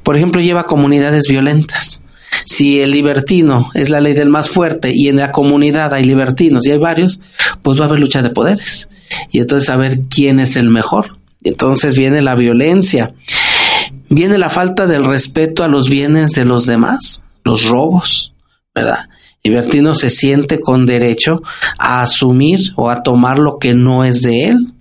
[0.02, 2.03] por ejemplo lleva comunidades violentas
[2.44, 6.66] si el libertino es la ley del más fuerte y en la comunidad hay libertinos
[6.66, 7.20] y hay varios,
[7.62, 8.88] pues va a haber lucha de poderes.
[9.30, 11.18] Y entonces a ver quién es el mejor.
[11.42, 13.14] Entonces viene la violencia,
[14.08, 18.32] viene la falta del respeto a los bienes de los demás, los robos,
[18.74, 19.08] ¿verdad?
[19.44, 21.42] libertino se siente con derecho
[21.78, 24.72] a asumir o a tomar lo que no es de él.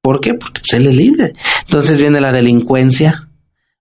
[0.00, 0.34] ¿Por qué?
[0.34, 1.32] Porque pues, él es libre.
[1.66, 3.25] Entonces viene la delincuencia,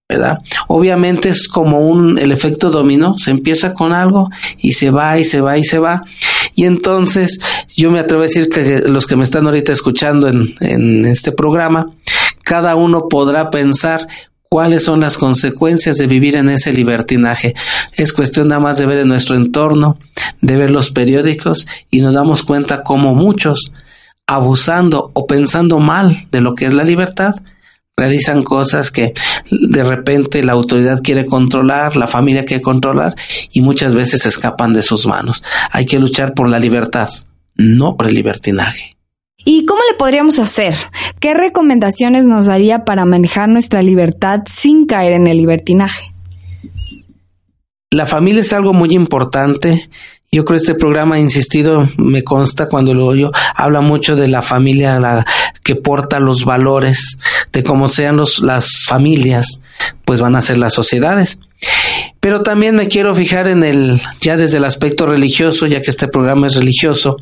[0.08, 0.40] ¿verdad?
[0.68, 4.30] Obviamente es como un el efecto dominó, se empieza con algo
[4.60, 6.04] y se va y se va y se va.
[6.54, 7.40] Y entonces
[7.76, 11.32] yo me atrevo a decir que los que me están ahorita escuchando en, en este
[11.32, 11.92] programa,
[12.44, 14.08] cada uno podrá pensar
[14.48, 17.56] cuáles son las consecuencias de vivir en ese libertinaje.
[17.94, 19.98] Es cuestión nada más de ver en nuestro entorno,
[20.42, 23.74] de ver los periódicos y nos damos cuenta cómo muchos,
[24.28, 27.36] abusando o pensando mal de lo que es la libertad,
[27.98, 29.14] realizan cosas que
[29.50, 33.16] de repente la autoridad quiere controlar, la familia quiere controlar
[33.52, 35.44] y muchas veces escapan de sus manos.
[35.72, 37.10] Hay que luchar por la libertad,
[37.56, 38.98] no por el libertinaje.
[39.46, 40.74] ¿Y cómo le podríamos hacer?
[41.20, 46.12] ¿Qué recomendaciones nos daría para manejar nuestra libertad sin caer en el libertinaje?
[47.92, 49.90] La familia es algo muy importante.
[50.36, 54.42] Yo creo que este programa insistido, me consta cuando lo oyo, habla mucho de la
[54.42, 55.24] familia
[55.64, 57.18] que porta los valores,
[57.54, 59.62] de cómo sean los, las familias,
[60.04, 61.40] pues van a ser las sociedades.
[62.20, 66.10] Pero también me quiero fijar en el, ya desde el aspecto religioso, ya que este
[66.10, 67.16] programa es religioso.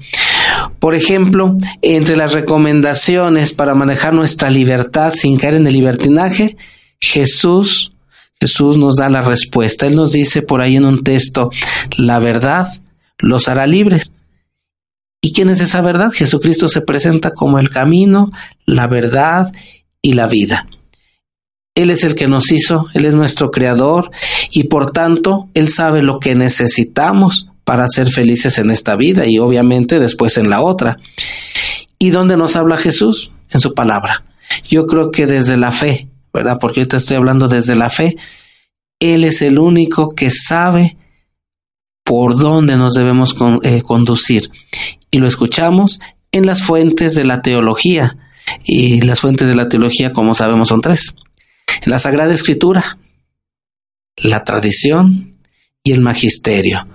[0.79, 6.57] Por ejemplo, entre las recomendaciones para manejar nuestra libertad sin caer en el libertinaje,
[6.99, 7.93] Jesús,
[8.39, 9.85] Jesús nos da la respuesta.
[9.85, 11.51] Él nos dice por ahí en un texto,
[11.95, 12.67] la verdad
[13.19, 14.11] los hará libres.
[15.21, 16.11] ¿Y quién es esa verdad?
[16.11, 18.29] Jesucristo se presenta como el camino,
[18.65, 19.51] la verdad
[20.01, 20.67] y la vida.
[21.75, 24.11] Él es el que nos hizo, Él es nuestro creador
[24.51, 29.39] y por tanto Él sabe lo que necesitamos para ser felices en esta vida y
[29.39, 30.97] obviamente después en la otra.
[31.97, 33.31] ¿Y dónde nos habla Jesús?
[33.49, 34.23] En su palabra.
[34.69, 36.57] Yo creo que desde la fe, ¿verdad?
[36.59, 38.17] Porque yo te estoy hablando desde la fe.
[38.99, 40.97] Él es el único que sabe
[42.03, 44.49] por dónde nos debemos eh, conducir.
[45.11, 45.99] Y lo escuchamos
[46.31, 48.17] en las fuentes de la teología.
[48.65, 51.15] Y las fuentes de la teología, como sabemos, son tres.
[51.85, 52.97] La Sagrada Escritura,
[54.17, 55.37] la tradición
[55.83, 56.87] y el magisterio.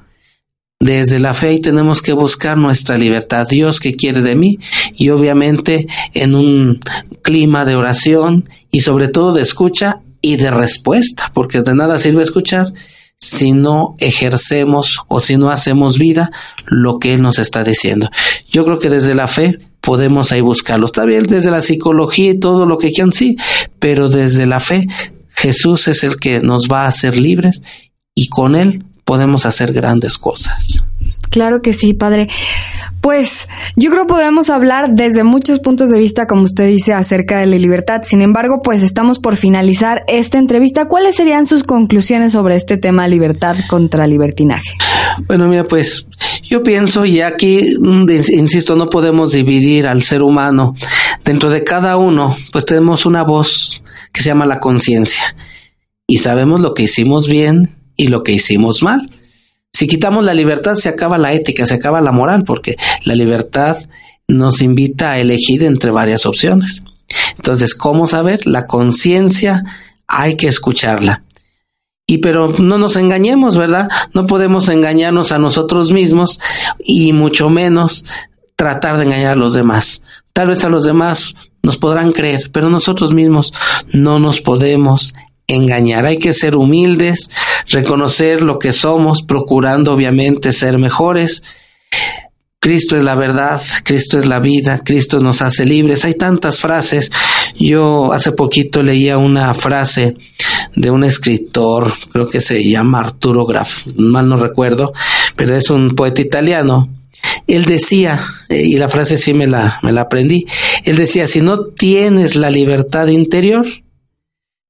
[0.80, 3.48] Desde la fe tenemos que buscar nuestra libertad.
[3.48, 4.58] Dios que quiere de mí
[4.94, 6.80] y obviamente en un
[7.22, 12.22] clima de oración y sobre todo de escucha y de respuesta, porque de nada sirve
[12.22, 12.72] escuchar
[13.20, 16.30] si no ejercemos o si no hacemos vida
[16.66, 18.10] lo que Él nos está diciendo.
[18.50, 20.86] Yo creo que desde la fe podemos ahí buscarlo.
[20.86, 23.36] Está bien desde la psicología y todo lo que quieran, sí,
[23.78, 24.86] pero desde la fe
[25.28, 27.62] Jesús es el que nos va a hacer libres
[28.14, 30.84] y con Él podemos hacer grandes cosas.
[31.30, 32.28] Claro que sí, padre.
[33.00, 37.38] Pues yo creo que podremos hablar desde muchos puntos de vista, como usted dice, acerca
[37.38, 38.02] de la libertad.
[38.04, 40.88] Sin embargo, pues estamos por finalizar esta entrevista.
[40.88, 44.72] ¿Cuáles serían sus conclusiones sobre este tema libertad contra libertinaje?
[45.26, 46.06] Bueno, mira, pues
[46.42, 50.74] yo pienso, y aquí, mm, insisto, no podemos dividir al ser humano.
[51.24, 55.36] Dentro de cada uno, pues tenemos una voz que se llama la conciencia.
[56.06, 59.10] Y sabemos lo que hicimos bien y lo que hicimos mal.
[59.78, 63.76] Si quitamos la libertad, se acaba la ética, se acaba la moral, porque la libertad
[64.26, 66.82] nos invita a elegir entre varias opciones.
[67.36, 68.44] Entonces, ¿cómo saber?
[68.44, 69.62] La conciencia
[70.08, 71.22] hay que escucharla.
[72.08, 73.88] Y pero no nos engañemos, ¿verdad?
[74.14, 76.40] No podemos engañarnos a nosotros mismos
[76.84, 78.04] y mucho menos
[78.56, 80.02] tratar de engañar a los demás.
[80.32, 83.52] Tal vez a los demás nos podrán creer, pero nosotros mismos
[83.92, 85.14] no nos podemos
[85.48, 86.06] engañar.
[86.06, 87.30] Hay que ser humildes,
[87.66, 91.42] reconocer lo que somos, procurando obviamente ser mejores.
[92.60, 96.04] Cristo es la verdad, Cristo es la vida, Cristo nos hace libres.
[96.04, 97.10] Hay tantas frases.
[97.58, 100.16] Yo hace poquito leía una frase
[100.76, 104.92] de un escritor, creo que se llama Arturo Graf, mal no recuerdo,
[105.34, 106.88] pero es un poeta italiano.
[107.46, 110.46] Él decía, y la frase sí me la, me la aprendí,
[110.84, 113.66] él decía, si no tienes la libertad interior,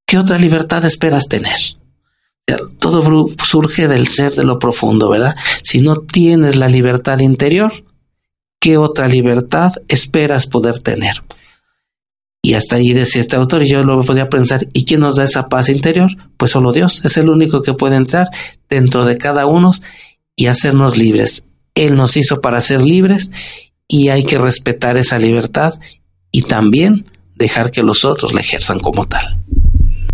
[0.09, 1.59] ¿qué otra libertad esperas tener?
[2.79, 5.37] Todo surge del ser de lo profundo, ¿verdad?
[5.63, 7.85] Si no tienes la libertad interior,
[8.59, 11.23] ¿qué otra libertad esperas poder tener?
[12.41, 15.25] Y hasta ahí decía este autor, y yo lo podía pensar, ¿y quién nos da
[15.25, 16.11] esa paz interior?
[16.39, 18.29] Pues solo Dios, es el único que puede entrar
[18.71, 19.73] dentro de cada uno
[20.35, 21.45] y hacernos libres.
[21.75, 23.31] Él nos hizo para ser libres
[23.87, 25.75] y hay que respetar esa libertad
[26.33, 27.05] y también
[27.35, 29.38] dejar que los otros la ejerzan como tal.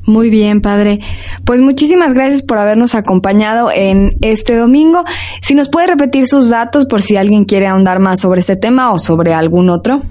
[0.06, 1.00] Muy bien, padre.
[1.44, 5.04] Pues muchísimas gracias por habernos acompañado en este domingo.
[5.40, 8.92] Si nos puede repetir sus datos por si alguien quiere ahondar más sobre este tema
[8.92, 10.02] o sobre algún otro.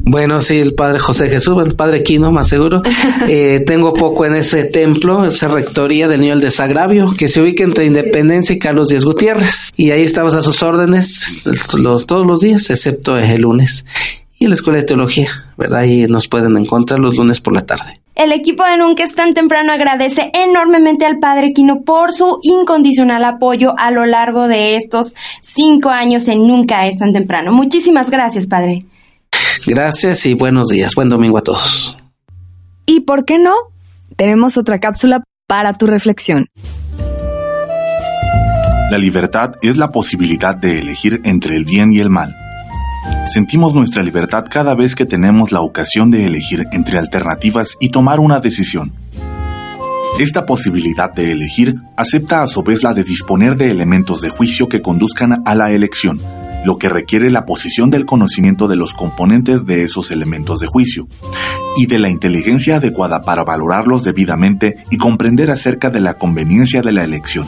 [0.00, 2.82] Bueno, sí, el Padre José Jesús, el Padre Quino, más seguro.
[3.30, 7.62] Eh, tengo poco en ese templo, esa rectoría del Niño del Desagravio, que se ubica
[7.62, 9.72] entre Independencia y Carlos Díaz Gutiérrez.
[9.76, 11.42] Y ahí estamos a sus órdenes
[11.76, 13.84] los, todos los días, excepto el lunes.
[14.38, 15.80] Y en la Escuela de Teología, ¿verdad?
[15.80, 18.00] Ahí nos pueden encontrar los lunes por la tarde.
[18.18, 23.22] El equipo de Nunca es tan temprano agradece enormemente al Padre Quino por su incondicional
[23.22, 27.52] apoyo a lo largo de estos cinco años en Nunca es tan temprano.
[27.52, 28.84] Muchísimas gracias, Padre.
[29.64, 30.96] Gracias y buenos días.
[30.96, 31.96] Buen domingo a todos.
[32.86, 33.54] ¿Y por qué no?
[34.16, 36.48] Tenemos otra cápsula para tu reflexión.
[38.90, 42.34] La libertad es la posibilidad de elegir entre el bien y el mal.
[43.24, 48.20] Sentimos nuestra libertad cada vez que tenemos la ocasión de elegir entre alternativas y tomar
[48.20, 48.92] una decisión.
[50.18, 54.68] Esta posibilidad de elegir acepta a su vez la de disponer de elementos de juicio
[54.68, 56.20] que conduzcan a la elección,
[56.64, 61.06] lo que requiere la posición del conocimiento de los componentes de esos elementos de juicio
[61.76, 66.92] y de la inteligencia adecuada para valorarlos debidamente y comprender acerca de la conveniencia de
[66.92, 67.46] la elección.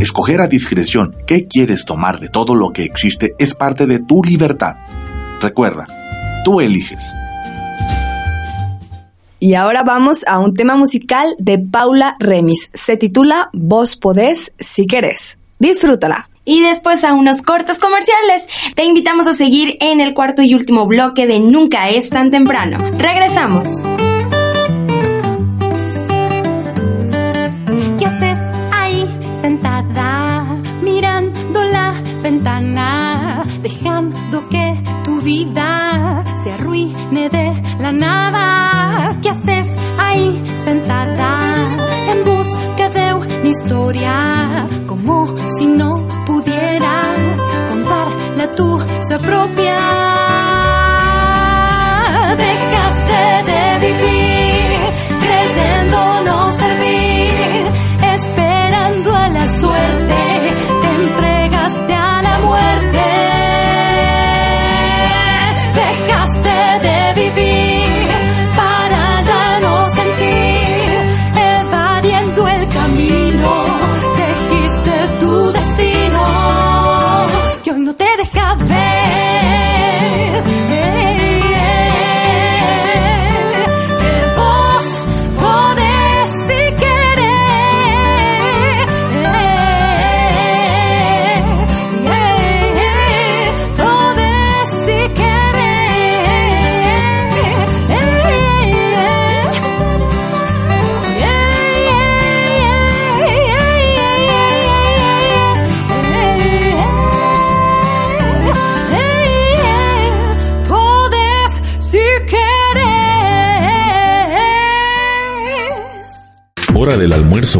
[0.00, 4.22] Escoger a discreción qué quieres tomar de todo lo que existe es parte de tu
[4.22, 4.76] libertad.
[5.40, 5.86] Recuerda,
[6.44, 7.12] tú eliges.
[9.38, 12.70] Y ahora vamos a un tema musical de Paula Remis.
[12.72, 15.38] Se titula Vos podés si querés.
[15.58, 16.28] Disfrútala.
[16.44, 18.46] Y después a unos cortos comerciales.
[18.74, 22.78] Te invitamos a seguir en el cuarto y último bloque de Nunca es tan temprano.
[22.98, 23.82] Regresamos.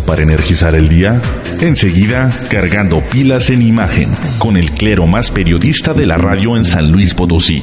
[0.05, 1.21] Para energizar el día.
[1.61, 6.91] Enseguida, cargando pilas en imagen, con el clero más periodista de la radio en San
[6.91, 7.63] Luis Potosí.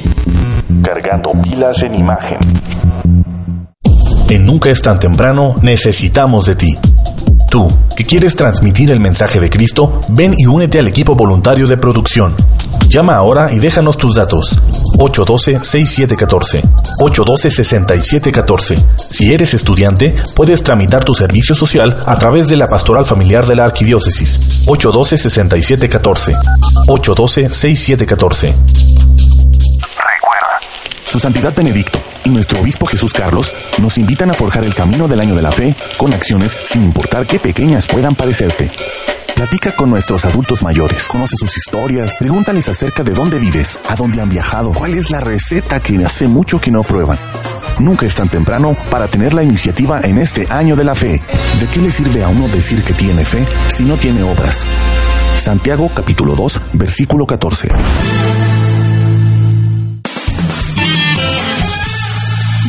[0.82, 2.38] Cargando pilas en imagen.
[4.28, 6.78] En Nunca es tan temprano, necesitamos de ti.
[7.54, 11.76] Tú, que quieres transmitir el mensaje de Cristo, ven y únete al equipo voluntario de
[11.76, 12.34] producción.
[12.88, 14.58] Llama ahora y déjanos tus datos.
[14.98, 16.62] 812-6714.
[16.98, 18.84] 812-6714.
[18.96, 23.54] Si eres estudiante, puedes tramitar tu servicio social a través de la Pastoral Familiar de
[23.54, 24.66] la Arquidiócesis.
[24.66, 26.36] 812-6714.
[26.88, 28.52] 812-6714.
[31.04, 35.20] Su Santidad Benedicto y nuestro Obispo Jesús Carlos nos invitan a forjar el camino del
[35.20, 38.70] año de la fe con acciones sin importar qué pequeñas puedan parecerte.
[39.34, 44.22] Platica con nuestros adultos mayores, conoce sus historias, pregúntales acerca de dónde vives, a dónde
[44.22, 47.18] han viajado, cuál es la receta que hace mucho que no prueban.
[47.80, 51.20] Nunca es tan temprano para tener la iniciativa en este año de la fe.
[51.60, 54.64] ¿De qué le sirve a uno decir que tiene fe si no tiene obras?
[55.36, 57.68] Santiago capítulo 2, versículo 14.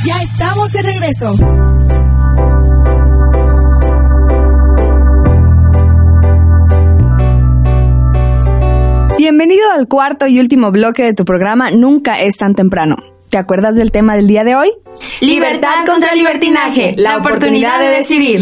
[0.05, 1.33] Ya estamos de regreso.
[9.17, 12.97] Bienvenido al cuarto y último bloque de tu programa Nunca es tan temprano.
[13.29, 14.71] ¿Te acuerdas del tema del día de hoy?
[15.21, 18.41] Libertad contra libertinaje, la oportunidad de decidir.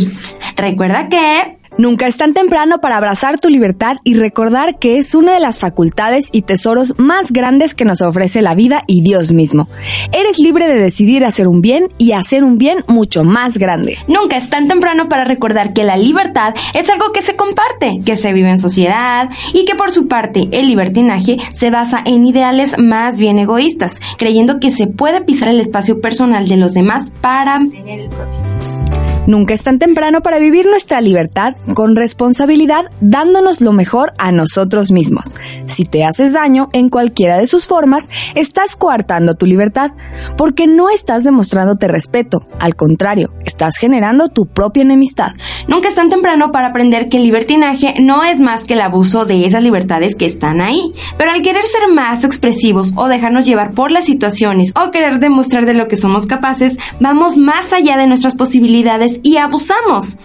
[0.57, 5.34] Recuerda que Nunca es tan temprano para abrazar tu libertad y recordar que es una
[5.34, 9.67] de las facultades y tesoros más grandes que nos ofrece la vida y Dios mismo.
[10.11, 13.97] Eres libre de decidir hacer un bien y hacer un bien mucho más grande.
[14.07, 18.17] Nunca es tan temprano para recordar que la libertad es algo que se comparte, que
[18.17, 22.78] se vive en sociedad y que por su parte el libertinaje se basa en ideales
[22.78, 27.57] más bien egoístas, creyendo que se puede pisar el espacio personal de los demás para
[27.57, 28.92] tener el propio.
[29.26, 34.91] Nunca es tan temprano para vivir nuestra libertad con responsabilidad, dándonos lo mejor a nosotros
[34.91, 35.34] mismos.
[35.65, 39.91] Si te haces daño en cualquiera de sus formas, estás coartando tu libertad,
[40.36, 45.32] porque no estás demostrándote respeto, al contrario, estás generando tu propia enemistad.
[45.69, 49.24] Nunca es tan temprano para aprender que el libertinaje no es más que el abuso
[49.24, 53.71] de esas libertades que están ahí, pero al querer ser más expresivos o dejarnos llevar
[53.71, 58.07] por las situaciones o querer demostrar de lo que somos capaces, vamos más allá de
[58.07, 60.18] nuestras posibilidades y abusamos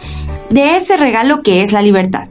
[0.50, 2.28] de ese regalo que es la libertad.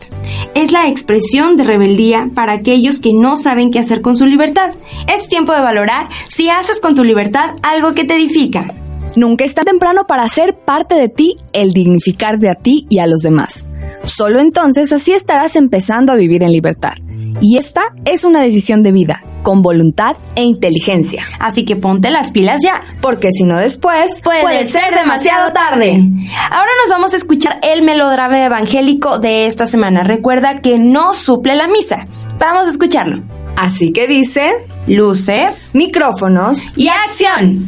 [0.56, 4.74] Es la expresión de rebeldía para aquellos que no saben qué hacer con su libertad.
[5.08, 8.74] Es tiempo de valorar si haces con tu libertad algo que te edifica.
[9.16, 13.22] Nunca está temprano para hacer parte de ti el dignificarte a ti y a los
[13.22, 13.66] demás.
[14.04, 16.94] Solo entonces así estarás empezando a vivir en libertad.
[17.42, 21.24] Y esta es una decisión de vida, con voluntad e inteligencia.
[21.40, 26.02] Así que ponte las pilas ya, porque si no después puede, ser demasiado tarde.
[26.50, 30.04] Ahora nos vamos a escuchar el melodrama evangélico de esta semana.
[30.04, 32.08] Recuerda que no suple la misa.
[32.40, 33.24] Vamos a escucharlo.
[33.56, 37.68] Así que dice, luces, micrófonos y acción.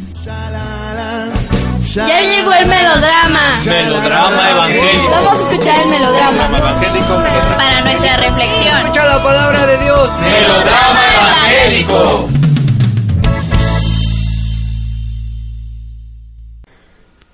[1.92, 3.58] Ya llegó el melodrama.
[3.66, 5.10] Melodrama evangélico.
[5.10, 6.58] Vamos a escuchar el melodrama.
[6.58, 7.14] evangélico.
[7.56, 8.78] Para nuestra reflexión.
[8.78, 10.10] Escucha la palabra de Dios.
[10.20, 12.28] Melodrama evangélico.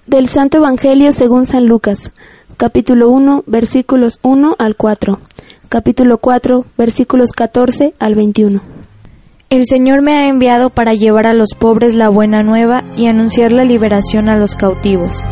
[0.06, 2.10] Del Santo Evangelio según San Lucas,
[2.56, 5.20] capítulo 1, versículos 1 al 4,
[5.68, 8.75] capítulo 4, versículos 14 al 21.
[9.48, 13.52] El Señor me ha enviado para llevar a los pobres la buena nueva y anunciar
[13.52, 15.22] la liberación a los cautivos.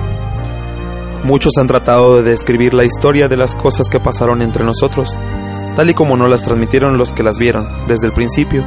[1.24, 5.18] Muchos han tratado de describir la historia de las cosas que pasaron entre nosotros,
[5.74, 8.62] tal y como nos las transmitieron los que las vieron desde el principio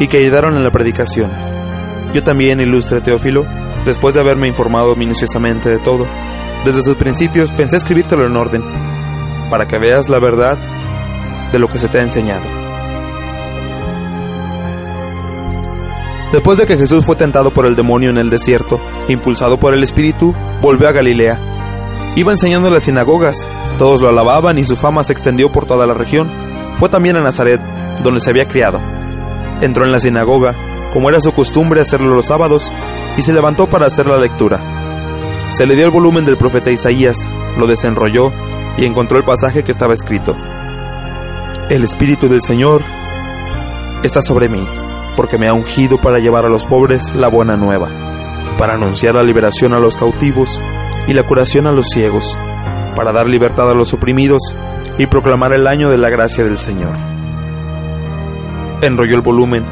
[0.00, 1.30] y que ayudaron en la predicación.
[2.12, 3.46] Yo también, ilustre Teófilo,
[3.86, 6.08] después de haberme informado minuciosamente de todo,
[6.64, 8.64] desde sus principios pensé escribírtelo en orden,
[9.48, 10.58] para que veas la verdad
[11.52, 12.73] de lo que se te ha enseñado.
[16.34, 19.84] Después de que Jesús fue tentado por el demonio en el desierto, impulsado por el
[19.84, 21.38] Espíritu, volvió a Galilea.
[22.16, 25.86] Iba enseñando en las sinagogas, todos lo alababan y su fama se extendió por toda
[25.86, 26.28] la región.
[26.80, 27.60] Fue también a Nazaret,
[28.02, 28.80] donde se había criado.
[29.60, 30.56] Entró en la sinagoga,
[30.92, 32.72] como era su costumbre hacerlo los sábados,
[33.16, 34.58] y se levantó para hacer la lectura.
[35.50, 38.32] Se le dio el volumen del profeta Isaías, lo desenrolló
[38.76, 40.34] y encontró el pasaje que estaba escrito.
[41.70, 42.82] El Espíritu del Señor
[44.02, 44.66] está sobre mí
[45.16, 47.88] porque me ha ungido para llevar a los pobres la buena nueva,
[48.58, 50.60] para anunciar la liberación a los cautivos
[51.06, 52.36] y la curación a los ciegos,
[52.94, 54.54] para dar libertad a los oprimidos
[54.98, 56.96] y proclamar el año de la gracia del Señor.
[58.82, 59.64] Enrolló el volumen,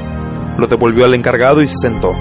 [0.59, 2.15] lo devolvió al encargado y se sentó.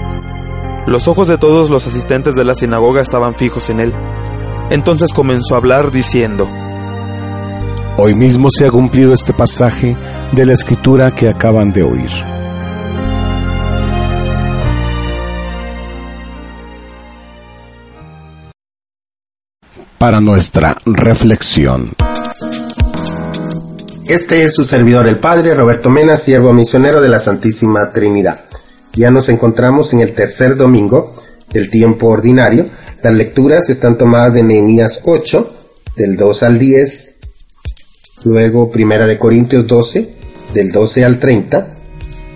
[0.86, 3.94] Los ojos de todos los asistentes de la sinagoga estaban fijos en él.
[4.70, 6.48] Entonces comenzó a hablar diciendo,
[7.98, 9.96] Hoy mismo se ha cumplido este pasaje
[10.32, 12.10] de la escritura que acaban de oír.
[20.02, 21.90] Para nuestra reflexión.
[24.08, 28.40] Este es su servidor, el Padre Roberto Mena, siervo misionero de la Santísima Trinidad.
[28.94, 31.08] Ya nos encontramos en el tercer domingo
[31.52, 32.66] del tiempo ordinario.
[33.00, 35.54] Las lecturas están tomadas de Nehemías 8,
[35.94, 37.20] del 2 al 10,
[38.24, 40.16] luego Primera de Corintios 12,
[40.52, 41.76] del 12 al 30,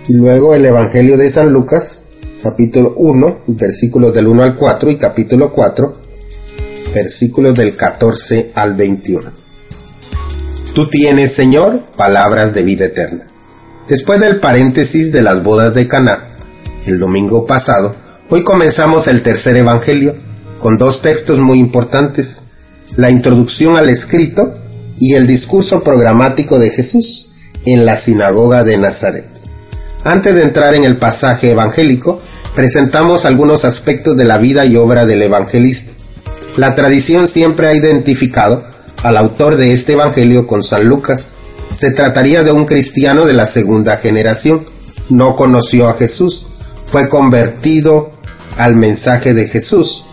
[0.07, 2.03] y luego el Evangelio de San Lucas,
[2.41, 6.06] capítulo 1, versículos del 1 al 4 y capítulo 4,
[6.97, 9.29] versículos del 14 al 21.
[10.73, 13.27] Tú tienes, Señor, palabras de vida eterna.
[13.87, 16.23] Después del paréntesis de las bodas de Caná,
[16.87, 17.95] el domingo pasado,
[18.29, 20.15] hoy comenzamos el tercer evangelio
[20.57, 22.41] con dos textos muy importantes:
[22.95, 24.55] la introducción al escrito
[24.99, 29.27] y el discurso programático de Jesús en la sinagoga de Nazaret.
[30.03, 32.19] Antes de entrar en el pasaje evangélico,
[32.55, 35.96] presentamos algunos aspectos de la vida y obra del evangelista.
[36.57, 38.63] La tradición siempre ha identificado
[39.03, 41.35] al autor de este Evangelio con San Lucas.
[41.71, 44.65] Se trataría de un cristiano de la segunda generación.
[45.09, 46.47] No conoció a Jesús.
[46.87, 48.11] Fue convertido
[48.57, 50.05] al mensaje de Jesús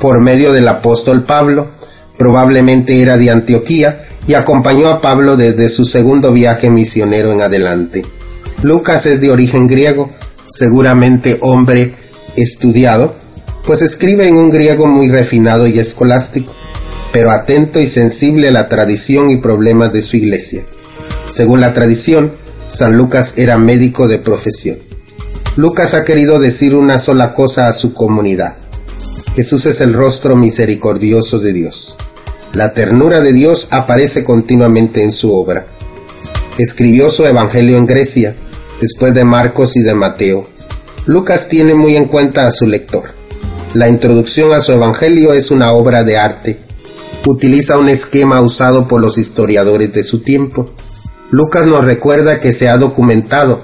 [0.00, 1.70] por medio del apóstol Pablo.
[2.18, 8.04] Probablemente era de Antioquía y acompañó a Pablo desde su segundo viaje misionero en adelante.
[8.62, 10.10] Lucas es de origen griego,
[10.48, 11.94] seguramente hombre
[12.34, 13.14] estudiado,
[13.64, 16.54] pues escribe en un griego muy refinado y escolástico,
[17.12, 20.62] pero atento y sensible a la tradición y problemas de su iglesia.
[21.28, 22.32] Según la tradición,
[22.68, 24.78] San Lucas era médico de profesión.
[25.56, 28.56] Lucas ha querido decir una sola cosa a su comunidad.
[29.34, 31.96] Jesús es el rostro misericordioso de Dios.
[32.52, 35.66] La ternura de Dios aparece continuamente en su obra.
[36.58, 38.34] Escribió su Evangelio en Grecia,
[38.80, 40.48] después de Marcos y de Mateo.
[41.06, 42.81] Lucas tiene muy en cuenta a su lector.
[43.74, 46.58] La introducción a su Evangelio es una obra de arte.
[47.26, 50.74] Utiliza un esquema usado por los historiadores de su tiempo.
[51.30, 53.60] Lucas nos recuerda que se ha documentado,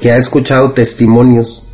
[0.00, 1.64] que ha escuchado testimonios,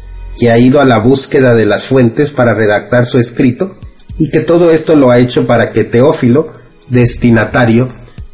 [0.41, 3.76] que ha ido a la búsqueda de las fuentes para redactar su escrito
[4.18, 6.49] y que todo esto lo ha hecho para que Teófilo,
[6.89, 7.91] destinatario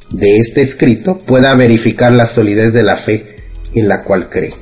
[0.09, 4.55] de este escrito, pueda verificar la solidez de la fe en la cual cree.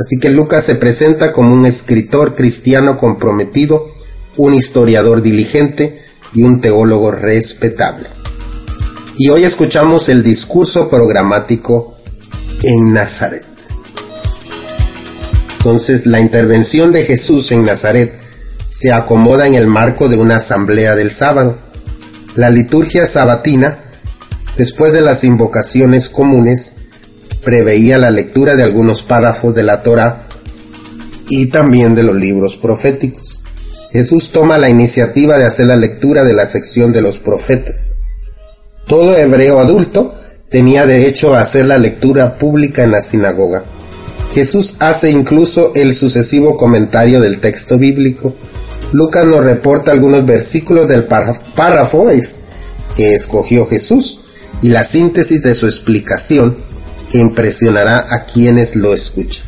[0.00, 3.93] Así que Lucas se presenta como un escritor cristiano comprometido,
[4.36, 8.08] un historiador diligente y un teólogo respetable.
[9.16, 11.96] Y hoy escuchamos el discurso programático
[12.62, 13.44] en Nazaret.
[15.58, 18.12] Entonces, la intervención de Jesús en Nazaret
[18.66, 21.56] se acomoda en el marco de una asamblea del sábado.
[22.34, 23.78] La liturgia sabatina,
[24.56, 26.72] después de las invocaciones comunes,
[27.44, 30.26] preveía la lectura de algunos párrafos de la Torah
[31.28, 33.33] y también de los libros proféticos.
[33.94, 37.92] Jesús toma la iniciativa de hacer la lectura de la sección de los profetas.
[38.88, 40.12] Todo hebreo adulto
[40.50, 43.62] tenía derecho a hacer la lectura pública en la sinagoga.
[44.32, 48.34] Jesús hace incluso el sucesivo comentario del texto bíblico.
[48.90, 52.08] Lucas nos reporta algunos versículos del párrafo
[52.96, 54.24] que escogió Jesús
[54.60, 56.56] y la síntesis de su explicación
[57.12, 59.46] que impresionará a quienes lo escuchan.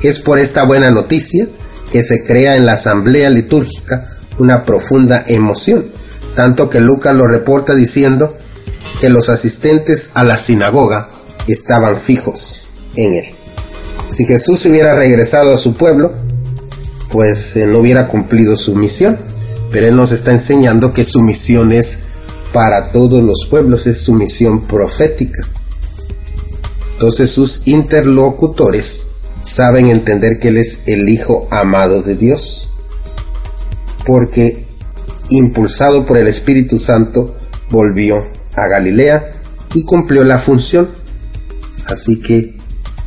[0.00, 1.46] Es por esta buena noticia
[1.92, 4.06] que se crea en la asamblea litúrgica
[4.38, 5.84] una profunda emoción,
[6.34, 8.36] tanto que Lucas lo reporta diciendo
[9.00, 11.08] que los asistentes a la sinagoga
[11.46, 13.24] estaban fijos en él.
[14.08, 16.12] Si Jesús hubiera regresado a su pueblo,
[17.10, 19.18] pues no hubiera cumplido su misión.
[19.70, 22.00] Pero Él nos está enseñando que su misión es
[22.52, 25.46] para todos los pueblos, es su misión profética.
[26.92, 29.06] Entonces sus interlocutores
[29.42, 32.74] saben entender que Él es el Hijo amado de Dios.
[34.06, 34.64] Porque
[35.28, 37.36] impulsado por el Espíritu Santo,
[37.70, 39.34] volvió a Galilea
[39.74, 40.88] y cumplió la función.
[41.86, 42.62] Así que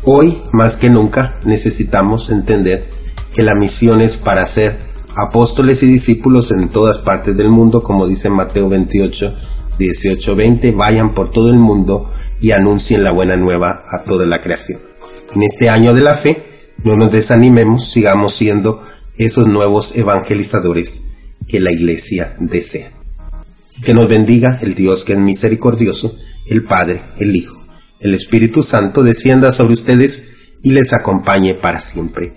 [0.07, 2.87] Hoy, más que nunca, necesitamos entender
[3.33, 4.77] que la misión es para ser
[5.15, 9.33] apóstoles y discípulos en todas partes del mundo, como dice Mateo 28,
[9.79, 12.07] 18, 20, vayan por todo el mundo
[12.39, 14.79] y anuncien la buena nueva a toda la creación.
[15.33, 16.43] En este año de la fe,
[16.83, 18.83] no nos desanimemos, sigamos siendo
[19.17, 21.01] esos nuevos evangelizadores
[21.47, 22.91] que la iglesia desea.
[23.77, 26.15] Y que nos bendiga el Dios que es misericordioso,
[26.47, 27.65] el Padre, el Hijo
[28.05, 32.33] el Espíritu Santo descienda sobre ustedes y les acompañe para siempre.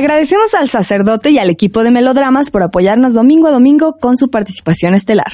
[0.00, 4.30] Agradecemos al sacerdote y al equipo de Melodramas por apoyarnos domingo a domingo con su
[4.30, 5.30] participación estelar.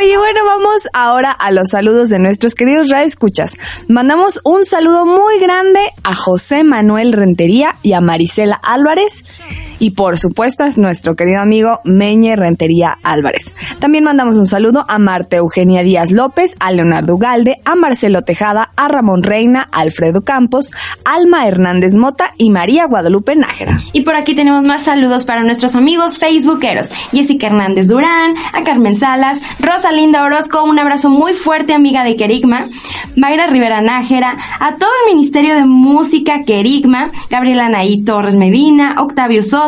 [0.00, 3.52] Y bueno, vamos ahora a los saludos de nuestros queridos Escuchas.
[3.86, 9.24] Mandamos un saludo muy grande a José Manuel Rentería y a Marisela Álvarez.
[9.78, 13.54] Y por supuesto a nuestro querido amigo Meñe Rentería Álvarez.
[13.78, 18.70] También mandamos un saludo a Marta Eugenia Díaz López, a Leonardo Galde, a Marcelo Tejada,
[18.76, 20.70] a Ramón Reina, Alfredo Campos,
[21.04, 23.76] Alma Hernández Mota y María Guadalupe Nájera.
[23.92, 26.90] Y por aquí tenemos más saludos para nuestros amigos facebookeros.
[27.12, 32.16] Jessica Hernández Durán, a Carmen Salas, Rosa Linda Orozco, un abrazo muy fuerte, amiga de
[32.16, 32.66] Querigma,
[33.16, 39.42] Mayra Rivera Nájera, a todo el Ministerio de Música Querigma, Gabriela Naí Torres Medina, Octavio
[39.42, 39.67] Sosa,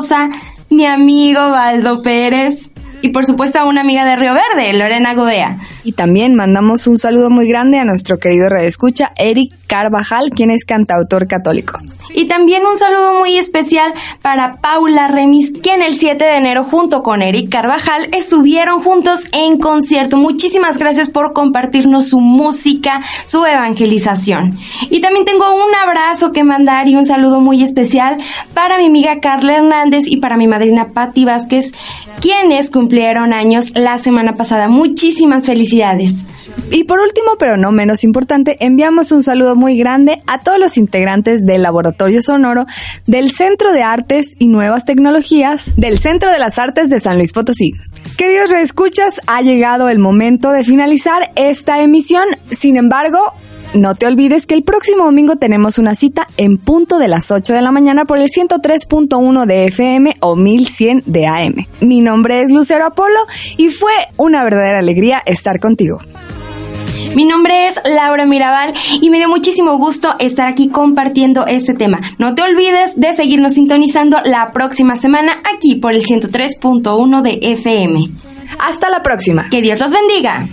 [0.70, 2.70] mi amigo Valdo Pérez,
[3.02, 5.58] y por supuesto a una amiga de Río Verde, Lorena Godea.
[5.84, 10.64] Y también mandamos un saludo muy grande a nuestro querido redescucha Eric Carvajal, quien es
[10.64, 11.78] cantautor católico.
[12.14, 13.92] Y también un saludo muy especial
[14.22, 19.58] para Paula Remis, quien el 7 de enero junto con Eric Carvajal estuvieron juntos en
[19.58, 20.16] concierto.
[20.16, 24.58] Muchísimas gracias por compartirnos su música, su evangelización.
[24.90, 28.18] Y también tengo un abrazo que mandar y un saludo muy especial
[28.54, 31.72] para mi amiga Carla Hernández y para mi madrina Patti Vázquez,
[32.20, 34.68] quienes cumplieron años la semana pasada.
[34.68, 36.24] Muchísimas felicidades.
[36.72, 40.76] Y por último, pero no menos importante, enviamos un saludo muy grande a todos los
[40.76, 42.66] integrantes del Laboratorio Sonoro
[43.06, 47.32] del Centro de Artes y Nuevas Tecnologías del Centro de las Artes de San Luis
[47.32, 47.72] Potosí.
[48.16, 52.24] Queridos reescuchas, ha llegado el momento de finalizar esta emisión.
[52.50, 53.18] Sin embargo,
[53.74, 57.52] no te olvides que el próximo domingo tenemos una cita en punto de las 8
[57.52, 61.66] de la mañana por el 103.1 de FM o 1100 de AM.
[61.80, 63.20] Mi nombre es Lucero Apolo
[63.56, 65.98] y fue una verdadera alegría estar contigo.
[67.14, 72.00] Mi nombre es Laura Mirabal y me dio muchísimo gusto estar aquí compartiendo este tema.
[72.18, 78.10] No te olvides de seguirnos sintonizando la próxima semana aquí por el 103.1 de FM.
[78.58, 79.48] Hasta la próxima.
[79.50, 80.46] Que Dios los bendiga.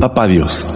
[0.00, 0.66] Papá Dios,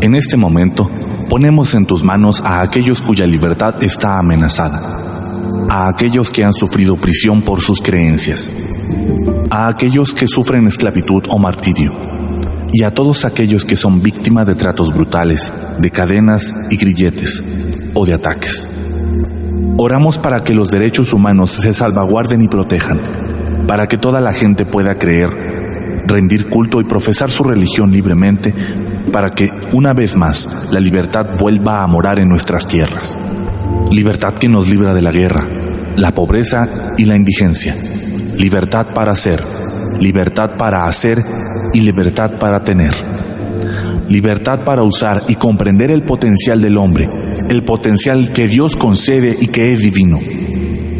[0.00, 0.88] en este momento
[1.30, 4.98] ponemos en tus manos a aquellos cuya libertad está amenazada,
[5.68, 8.50] a aquellos que han sufrido prisión por sus creencias,
[9.48, 11.92] a aquellos que sufren esclavitud o martirio,
[12.72, 17.44] y a todos aquellos que son víctimas de tratos brutales, de cadenas y grilletes
[17.94, 18.68] o de ataques.
[19.76, 24.66] Oramos para que los derechos humanos se salvaguarden y protejan, para que toda la gente
[24.66, 25.30] pueda creer,
[26.08, 28.52] rendir culto y profesar su religión libremente,
[29.10, 33.18] para que, una vez más, la libertad vuelva a morar en nuestras tierras.
[33.90, 35.46] Libertad que nos libra de la guerra,
[35.96, 37.76] la pobreza y la indigencia.
[38.36, 39.42] Libertad para ser,
[40.00, 41.18] libertad para hacer
[41.72, 42.94] y libertad para tener.
[44.08, 47.06] Libertad para usar y comprender el potencial del hombre,
[47.48, 50.18] el potencial que Dios concede y que es divino.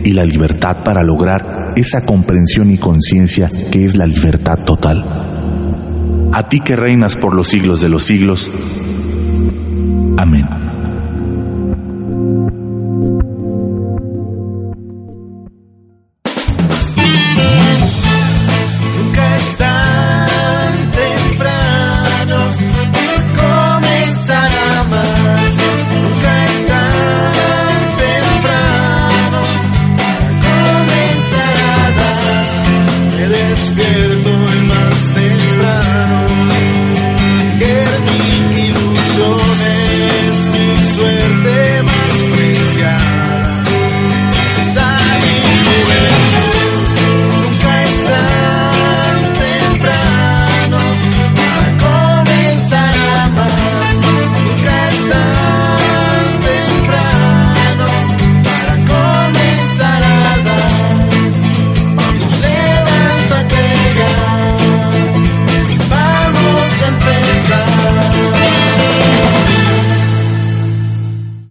[0.05, 5.30] Y la libertad para lograr esa comprensión y conciencia que es la libertad total.
[6.33, 8.51] A ti que reinas por los siglos de los siglos.
[10.17, 10.70] Amén.